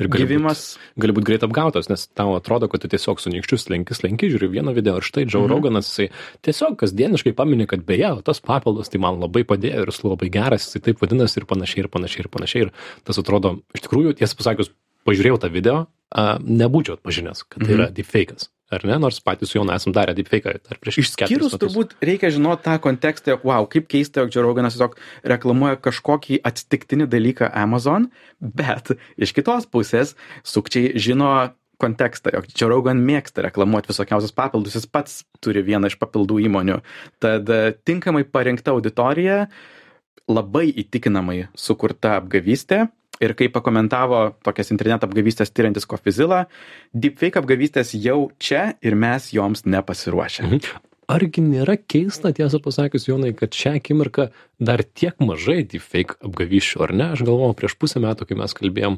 Ir 0.00 0.08
gali 0.08 0.24
gyvimas. 0.24 0.62
Būt, 0.78 1.02
gali 1.04 1.14
būti 1.16 1.28
greit 1.28 1.42
apgautas, 1.44 1.88
nes 1.92 2.06
tau 2.16 2.32
atrodo, 2.38 2.68
kad 2.72 2.80
tu 2.80 2.88
tiesiog 2.92 3.20
su 3.20 3.32
nykščiu 3.32 3.58
slenki, 3.60 3.96
slenki, 3.96 4.30
žiūri 4.32 4.48
vieną 4.54 4.72
video 4.76 4.96
ir 4.98 5.04
štai 5.04 5.26
Joe 5.26 5.42
mhm. 5.44 5.50
Roganas, 5.52 5.90
jisai 5.90 6.08
tiesiog 6.48 6.78
kasdieniškai 6.80 7.34
paminė, 7.36 7.68
kad 7.70 7.84
beje, 7.88 8.14
tas 8.24 8.40
papildas 8.44 8.92
tai 8.92 9.02
man 9.04 9.20
labai 9.20 9.44
padėjo 9.48 9.84
ir 9.84 9.92
jis 9.92 10.00
labai 10.06 10.30
geras, 10.32 10.70
jisai 10.70 10.84
taip 10.88 11.04
vadinasi 11.04 11.42
ir 11.42 11.48
panašiai, 11.50 11.84
ir 11.84 11.92
panašiai, 11.92 12.24
ir 12.24 12.32
panašiai. 12.32 12.68
Ir 12.68 12.72
tas 13.04 13.20
atrodo, 13.20 13.58
iš 13.76 13.84
tikrųjų, 13.84 14.16
tiesą 14.22 14.40
pasakius, 14.40 14.72
pažiūrėjau 15.08 15.42
tą 15.44 15.52
video, 15.52 15.78
a, 16.08 16.26
nebūčiau 16.40 16.96
atpažinęs, 16.96 17.44
kad 17.44 17.60
tai 17.60 17.68
mhm. 17.68 17.78
yra 17.78 17.92
deepfake'as 17.92 18.48
ar 18.72 18.84
ne, 18.88 18.98
nors 19.02 19.20
patys 19.24 19.52
su 19.52 19.58
Jonu 19.58 19.74
esam 19.74 19.94
darę 19.96 20.14
deepfake 20.16 20.56
dar 20.58 20.80
prieš 20.82 21.00
Išskyrus 21.02 21.56
turbūt 21.60 21.96
reikia 22.04 22.32
žinoti 22.34 22.66
tą 22.66 22.76
kontekstą, 22.82 23.36
jog 23.36 23.46
wow, 23.48 23.68
kaip 23.70 23.88
keista, 23.92 24.24
jog 24.24 24.34
Joe 24.34 24.44
Roganas 24.46 24.76
tiesiog 24.76 24.96
reklamuoja 25.34 25.80
kažkokį 25.82 26.42
atsitiktinį 26.48 27.08
dalyką 27.12 27.50
Amazon, 27.64 28.10
bet 28.40 28.94
iš 29.16 29.34
kitos 29.36 29.68
pusės 29.70 30.16
sukčiai 30.46 30.94
žino 31.00 31.32
kontekstą, 31.82 32.32
jog 32.36 32.48
Joe 32.54 32.70
Rogan 32.70 33.02
mėgsta 33.02 33.44
reklamuoti 33.46 33.90
visokiausius 33.90 34.34
papildus, 34.36 34.76
jis 34.78 34.88
pats 34.90 35.22
turi 35.42 35.64
vieną 35.66 35.90
iš 35.90 35.98
papildų 36.00 36.38
įmonių. 36.46 36.78
Tad 37.22 37.50
e, 37.50 37.74
tinkamai 37.88 38.22
parinkta 38.28 38.74
auditorija, 38.74 39.46
labai 40.30 40.68
įtikinamai 40.82 41.46
sukurta 41.58 42.16
apgavystė 42.20 42.86
ir 43.22 43.34
kaip 43.38 43.52
pakomentavo 43.54 44.22
tokias 44.44 44.72
interneto 44.74 45.06
apgavystės 45.08 45.52
tyriantis 45.54 45.86
Kofizila, 45.88 46.46
deepfake 46.94 47.38
apgavystės 47.40 47.94
jau 47.98 48.30
čia 48.42 48.72
ir 48.82 48.96
mes 48.98 49.30
joms 49.34 49.66
nepasiruošę. 49.66 50.48
Mhm. 50.48 50.88
Argi 51.12 51.42
nėra 51.44 51.74
keista, 51.76 52.30
tiesą 52.32 52.60
pasakius, 52.62 53.08
Jonai, 53.08 53.34
kad 53.36 53.52
šią 53.52 53.74
akimirką 53.80 54.28
dar 54.62 54.80
tiek 54.86 55.18
mažai 55.20 55.60
deepfake 55.68 56.16
apgavyščių, 56.24 56.80
ar 56.86 56.94
ne? 56.94 57.08
Aš 57.16 57.24
galvojau 57.26 57.56
prieš 57.58 57.74
pusę 57.76 58.00
metų, 58.00 58.28
kai 58.28 58.38
mes 58.38 58.54
kalbėjom, 58.56 58.96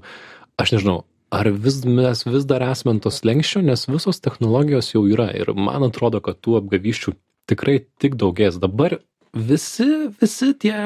aš 0.61 0.75
nežinau, 0.77 0.99
ar 1.35 1.51
vis, 1.65 1.81
mes 1.89 2.23
vis 2.29 2.47
dar 2.47 2.63
esame 2.69 3.01
tos 3.03 3.23
lenkščio, 3.27 3.65
nes 3.67 3.89
visos 3.89 4.21
technologijos 4.23 4.93
jau 4.93 5.03
yra 5.11 5.31
ir 5.35 5.51
man 5.57 5.89
atrodo, 5.89 6.21
kad 6.23 6.39
tų 6.45 6.61
apgavyščių 6.61 7.17
tikrai 7.51 7.81
tik 8.01 8.15
daugės. 8.21 8.61
Dabar 8.63 9.01
visi, 9.35 9.89
visi 10.21 10.53
tie 10.61 10.77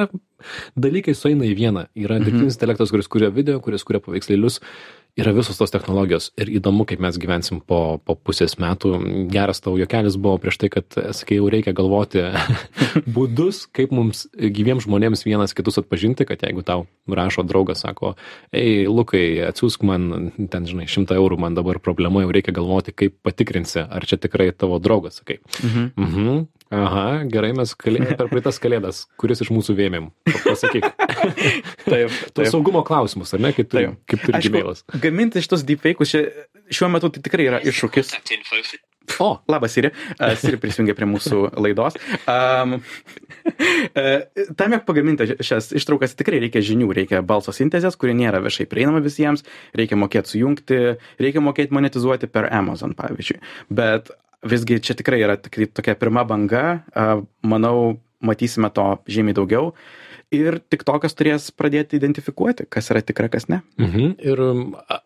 dalykai 0.78 1.14
sueina 1.16 1.46
į 1.48 1.54
vieną. 1.58 1.86
Yra 1.98 2.18
mhm. 2.18 2.26
dirbtinis 2.26 2.58
intelektas, 2.58 2.92
kuris 2.94 3.10
kuria 3.10 3.30
video, 3.34 3.58
kuris 3.64 3.84
kuria 3.86 4.02
paveikslėlius, 4.04 4.60
yra 5.18 5.32
visos 5.34 5.58
tos 5.58 5.72
technologijos. 5.74 6.30
Ir 6.38 6.50
įdomu, 6.58 6.86
kaip 6.88 7.02
mes 7.02 7.18
gyvensim 7.20 7.60
po, 7.64 7.98
po 8.04 8.14
pusės 8.14 8.56
metų. 8.62 8.94
Geras 9.32 9.62
tavo 9.64 9.78
jokelis 9.80 10.18
buvo 10.20 10.38
prieš 10.42 10.60
tai, 10.62 10.70
kad, 10.72 10.86
sakai, 11.16 11.40
jau 11.40 11.48
reikia 11.52 11.74
galvoti 11.76 12.22
būdus, 13.16 13.64
kaip 13.74 13.94
mums 13.94 14.26
gyviems 14.34 14.86
žmonėms 14.86 15.26
vienas 15.26 15.56
kitus 15.56 15.80
atpažinti, 15.82 16.26
kad 16.28 16.42
jeigu 16.46 16.62
tau 16.66 16.86
rašo 17.08 17.44
draugas, 17.48 17.82
sako, 17.84 18.14
ei, 18.54 18.86
Lukai, 18.88 19.24
atsiųsk 19.48 19.82
man, 19.88 20.30
ten, 20.52 20.68
žinai, 20.68 20.86
šimtą 20.90 21.18
eurų, 21.18 21.40
man 21.42 21.58
dabar 21.58 21.82
problema, 21.82 22.22
jau 22.24 22.34
reikia 22.34 22.54
galvoti, 22.54 22.94
kaip 22.94 23.18
patikrinsi, 23.26 23.82
ar 23.84 24.06
čia 24.08 24.20
tikrai 24.22 24.52
tavo 24.54 24.78
draugas, 24.82 25.20
sakai. 25.22 25.40
Mhm. 25.62 25.90
Mhm. 25.98 26.46
Aha, 26.68 27.22
gerai, 27.32 27.54
mes 27.56 27.70
kalėjome 27.80 28.12
per 28.18 28.28
praeitas 28.28 28.58
kalėdas. 28.60 28.98
Kuris 29.20 29.40
iš 29.40 29.48
mūsų 29.54 29.72
vėmėm? 29.78 30.10
Pasakyk. 30.28 30.84
taip, 31.88 32.12
taip. 32.36 32.50
saugumo 32.52 32.82
klausimus, 32.84 33.32
ar 33.32 33.40
ne, 33.40 33.54
kaip, 33.56 33.70
tu, 33.72 33.84
kaip 34.10 34.26
turi 34.26 34.42
gimėlas. 34.44 34.84
Gaminti 35.08 35.42
šitos 35.44 35.64
deepfake'us 35.68 36.14
šiuo 36.68 36.92
metu 36.92 37.10
tai 37.12 37.24
tikrai 37.24 37.48
yra 37.48 37.64
iššūkis. 37.64 38.14
O, 39.18 39.38
labas, 39.48 39.72
Siri. 39.72 39.90
Uh, 40.18 40.34
Siri 40.38 40.58
prisijungė 40.60 40.94
prie 40.96 41.08
mūsų 41.08 41.40
laidos. 41.58 41.96
Um, 42.28 42.76
uh, 42.78 44.44
tam, 44.58 44.74
jog 44.76 44.84
pagaminti 44.88 45.30
šias 45.40 45.72
ištraukas, 45.78 46.16
tikrai 46.18 46.42
reikia 46.44 46.62
žinių, 46.64 46.90
reikia 47.00 47.22
balso 47.26 47.54
sintezės, 47.56 47.96
kuri 47.98 48.16
nėra 48.18 48.42
viešai 48.44 48.68
prieinama 48.70 49.02
visiems, 49.04 49.46
reikia 49.78 49.98
mokėti 49.98 50.34
sujungti, 50.34 50.80
reikia 51.22 51.44
mokėti 51.44 51.74
monetizuoti 51.74 52.30
per 52.30 52.50
Amazon, 52.54 52.94
pavyzdžiui. 52.98 53.40
Bet 53.80 54.12
visgi 54.46 54.78
čia 54.84 54.98
tikrai 54.98 55.22
yra 55.24 55.38
tokia 55.40 55.96
pirma 55.98 56.26
banga, 56.28 56.82
manau, 57.42 57.96
matysime 58.24 58.70
to 58.74 58.92
žymiai 59.10 59.36
daugiau 59.38 59.72
ir 60.34 60.58
tiktokas 60.68 61.14
turės 61.16 61.48
pradėti 61.56 61.96
identifikuoti, 61.96 62.66
kas 62.68 62.90
yra 62.92 63.00
tikra, 63.04 63.30
kas 63.32 63.48
ne. 63.48 63.62
Mhm. 63.80 64.10
Ir 64.20 64.42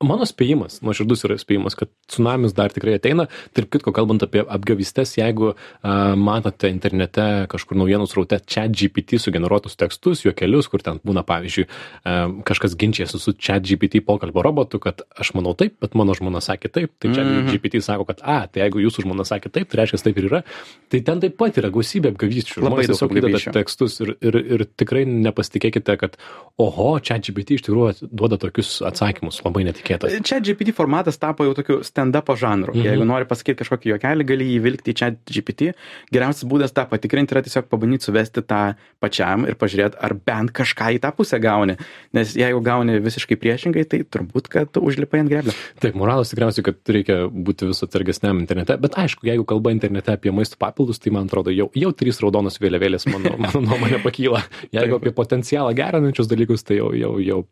mano 0.03 0.27
spėjimas, 0.27 0.81
nuoširdus 0.83 1.25
yra 1.29 1.37
spėjimas, 1.39 1.77
kad 1.79 1.91
tsunamis 2.11 2.55
dar 2.57 2.75
tikrai 2.75 2.97
ateina. 2.99 3.29
Tarp 3.55 3.71
kitko, 3.73 3.95
kalbant 3.95 4.25
apie 4.27 4.43
apgavystės, 4.43 5.15
jeigu 5.21 5.53
a, 5.53 6.15
matote 6.19 6.71
internete 6.73 7.47
kažkur 7.53 7.79
naujienų 7.79 8.09
sraute 8.11 8.41
chat 8.43 8.75
GPT 8.75 9.21
sugeneruotus 9.23 9.79
tekstus, 9.79 10.25
juokelius, 10.27 10.69
kur 10.73 10.83
ten 10.83 10.99
būna, 11.07 11.23
pavyzdžiui, 11.29 11.69
a, 12.03 12.27
kažkas 12.49 12.75
ginčiasi 12.79 13.23
su 13.23 13.37
chat 13.39 13.63
GPT 13.69 14.03
pokalbio 14.07 14.43
robotu, 14.43 14.83
kad 14.83 15.05
aš 15.15 15.35
manau 15.39 15.55
taip, 15.59 15.79
bet 15.83 15.95
mano 15.99 16.17
žmona 16.19 16.43
sakė 16.43 16.73
taip, 16.73 16.95
tai 16.99 17.15
chat 17.15 17.27
mhm. 17.29 17.53
GPT 17.55 17.83
sako, 17.85 18.09
kad, 18.11 18.25
a, 18.27 18.43
tai 18.51 18.67
jeigu 18.67 18.83
jūsų 18.89 19.07
žmona 19.07 19.27
sakė 19.29 19.55
taip, 19.55 19.71
tai 19.71 19.85
reiškia 19.85 20.03
taip 20.03 20.19
ir 20.19 20.31
yra. 20.33 20.43
Tai 20.91 21.05
ten 21.07 21.23
taip 21.23 21.39
pat 21.39 21.63
yra 21.63 21.71
gausybė 21.73 22.11
apgavysčių. 22.13 22.67
Labai 22.67 22.83
daug 22.89 22.97
tiesiog 22.97 23.17
įdedate 23.23 23.55
tekstus 23.55 24.01
ir, 24.03 24.17
ir, 24.25 24.39
ir 24.57 24.67
tikrai 24.79 25.07
nepasitikėkite, 25.13 25.97
kad 26.01 26.17
oho, 26.61 26.89
čia 27.05 27.19
GPT 27.23 27.59
iš 27.59 27.67
tikrųjų 27.67 28.09
duoda 28.13 28.39
tokius 28.41 28.81
atsakymus 28.87 29.41
labai 29.45 29.65
netikėtai. 29.69 30.13
Čia 30.27 30.41
GPT 30.45 30.75
formatas 30.77 31.21
tapo 31.21 31.47
jau 31.47 31.55
tokiu 31.57 31.81
stand-up 31.87 32.31
žanru. 32.39 32.75
Mhm. 32.75 32.89
Jeigu 32.89 33.07
nori 33.09 33.29
pasakyti 33.29 33.63
kažkokį 33.63 33.95
juokelį, 33.95 34.29
gali 34.29 34.49
jį 34.53 34.59
vilkti 34.67 34.95
į 34.95 34.99
čia 34.99 35.11
GPT. 35.17 35.73
Geriausias 36.13 36.49
būdas 36.49 36.75
tą 36.77 36.87
patikrinti 36.91 37.35
yra 37.37 37.45
tiesiog 37.45 37.69
pabandyti 37.71 38.09
suvesti 38.09 38.45
tą 38.47 38.63
pačiam 39.03 39.47
ir 39.49 39.59
pažiūrėti, 39.61 39.99
ar 40.01 40.17
bent 40.17 40.55
kažką 40.57 40.93
į 40.97 41.03
tą 41.03 41.13
pusę 41.17 41.41
gauni. 41.43 41.79
Nes 42.17 42.35
jeigu 42.39 42.63
gauni 42.65 42.99
visiškai 43.03 43.39
priešingai, 43.41 43.85
tai 43.89 44.03
turbūt, 44.07 44.49
kad 44.53 44.79
užlipai 44.81 45.23
ant 45.23 45.33
greblio. 45.33 45.55
Taip, 45.83 45.97
moralas 45.99 46.33
tikriausiai, 46.33 46.67
kad 46.69 46.95
reikia 46.97 47.19
būti 47.33 47.69
vis 47.71 47.83
atsargesniam 47.85 48.41
internete. 48.43 48.77
Bet 48.83 48.97
aišku, 49.01 49.27
jeigu 49.29 49.47
kalba 49.49 49.73
internete 49.75 50.15
apie 50.15 50.33
maisto 50.35 50.59
papildus, 50.61 51.01
tai 51.03 51.15
man 51.15 51.29
atrodo 51.31 51.55
jau, 51.55 51.69
jau 51.79 51.93
trys 51.97 52.21
raudonos 52.23 52.61
vėliavėlės 52.63 53.09
mano, 53.11 53.35
mano 53.45 53.65
nuomonė 53.67 54.03
pakyla. 54.05 54.45
Jeigu 54.75 55.01
apie 55.03 55.13
potencialą 55.17 55.75
gerinančius 55.77 56.31
dalykus, 56.31 56.63
tai 56.67 56.79
jau, 56.79 56.93
jau, 56.97 57.17
jau, 57.23 57.43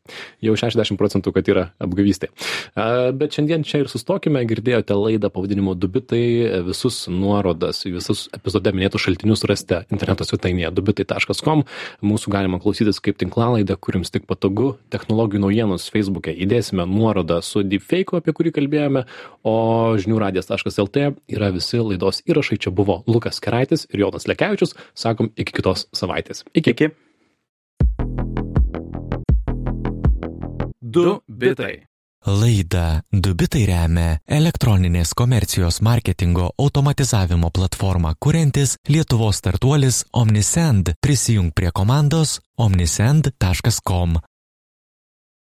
jau 0.47 0.57
60 0.63 0.99
procentų, 1.01 1.35
kad 1.35 1.51
yra 1.51 1.67
apgavystė. 1.83 2.31
Bet 3.19 3.37
šiandien 3.37 3.67
čia 3.67 3.83
ir 3.83 3.91
sustokime, 3.91 4.43
girdėjote 4.49 4.95
laidą 4.97 5.31
pavadinimu 5.35 5.75
Dubitai, 5.81 6.63
visus 6.67 7.03
nuorodas, 7.11 7.83
visus 7.89 8.29
epizode 8.37 8.73
minėtus 8.77 9.05
šaltinius 9.05 9.45
rasite 9.49 9.83
interneto 9.91 10.27
svetainėje 10.29 10.71
dubitai.com. 10.77 11.65
Mūsų 12.07 12.33
galima 12.33 12.61
klausytis 12.63 13.03
kaip 13.03 13.19
tinklalaidą, 13.21 13.77
kur 13.81 13.99
jums 13.99 14.13
tik 14.15 14.29
patogu, 14.31 14.75
technologijų 14.95 15.43
naujienos 15.45 15.89
Facebook'e. 15.93 16.35
Įdėsime 16.47 16.87
nuorodą 16.89 17.41
su 17.45 17.65
deepfake, 17.67 18.21
apie 18.21 18.35
kurį 18.37 18.55
kalbėjome, 18.61 19.05
o 19.43 19.57
žinių 20.01 20.23
radijas.lt 20.25 21.11
yra 21.33 21.53
visi 21.55 21.83
laidos 21.83 22.23
įrašai. 22.29 22.61
Čia 22.61 22.75
buvo 22.75 23.01
Lukas 23.11 23.43
Keraitis 23.43 23.89
ir 23.91 24.05
Jonas 24.05 24.29
Lekevičius. 24.31 24.77
Sakom, 24.95 25.33
iki 25.37 25.57
kitos 25.61 25.89
savaitės. 25.97 26.45
Iki. 26.55 26.77
iki. 26.77 27.10
Du 30.93 31.21
bitai. 31.27 31.85
Laida 32.27 33.03
Dubitai 33.13 33.63
remia 33.69 34.17
elektroninės 34.39 35.13
komercijos 35.17 35.79
marketingo 35.87 36.49
automatizavimo 36.59 37.51
platformą 37.55 38.17
kuriantis 38.19 38.75
Lietuvos 38.89 39.39
startuolis 39.39 40.03
Omnisend. 40.13 40.93
Prisijung 41.01 41.53
prie 41.55 41.71
komandos 41.71 42.41
omnisend.com. 42.59 44.19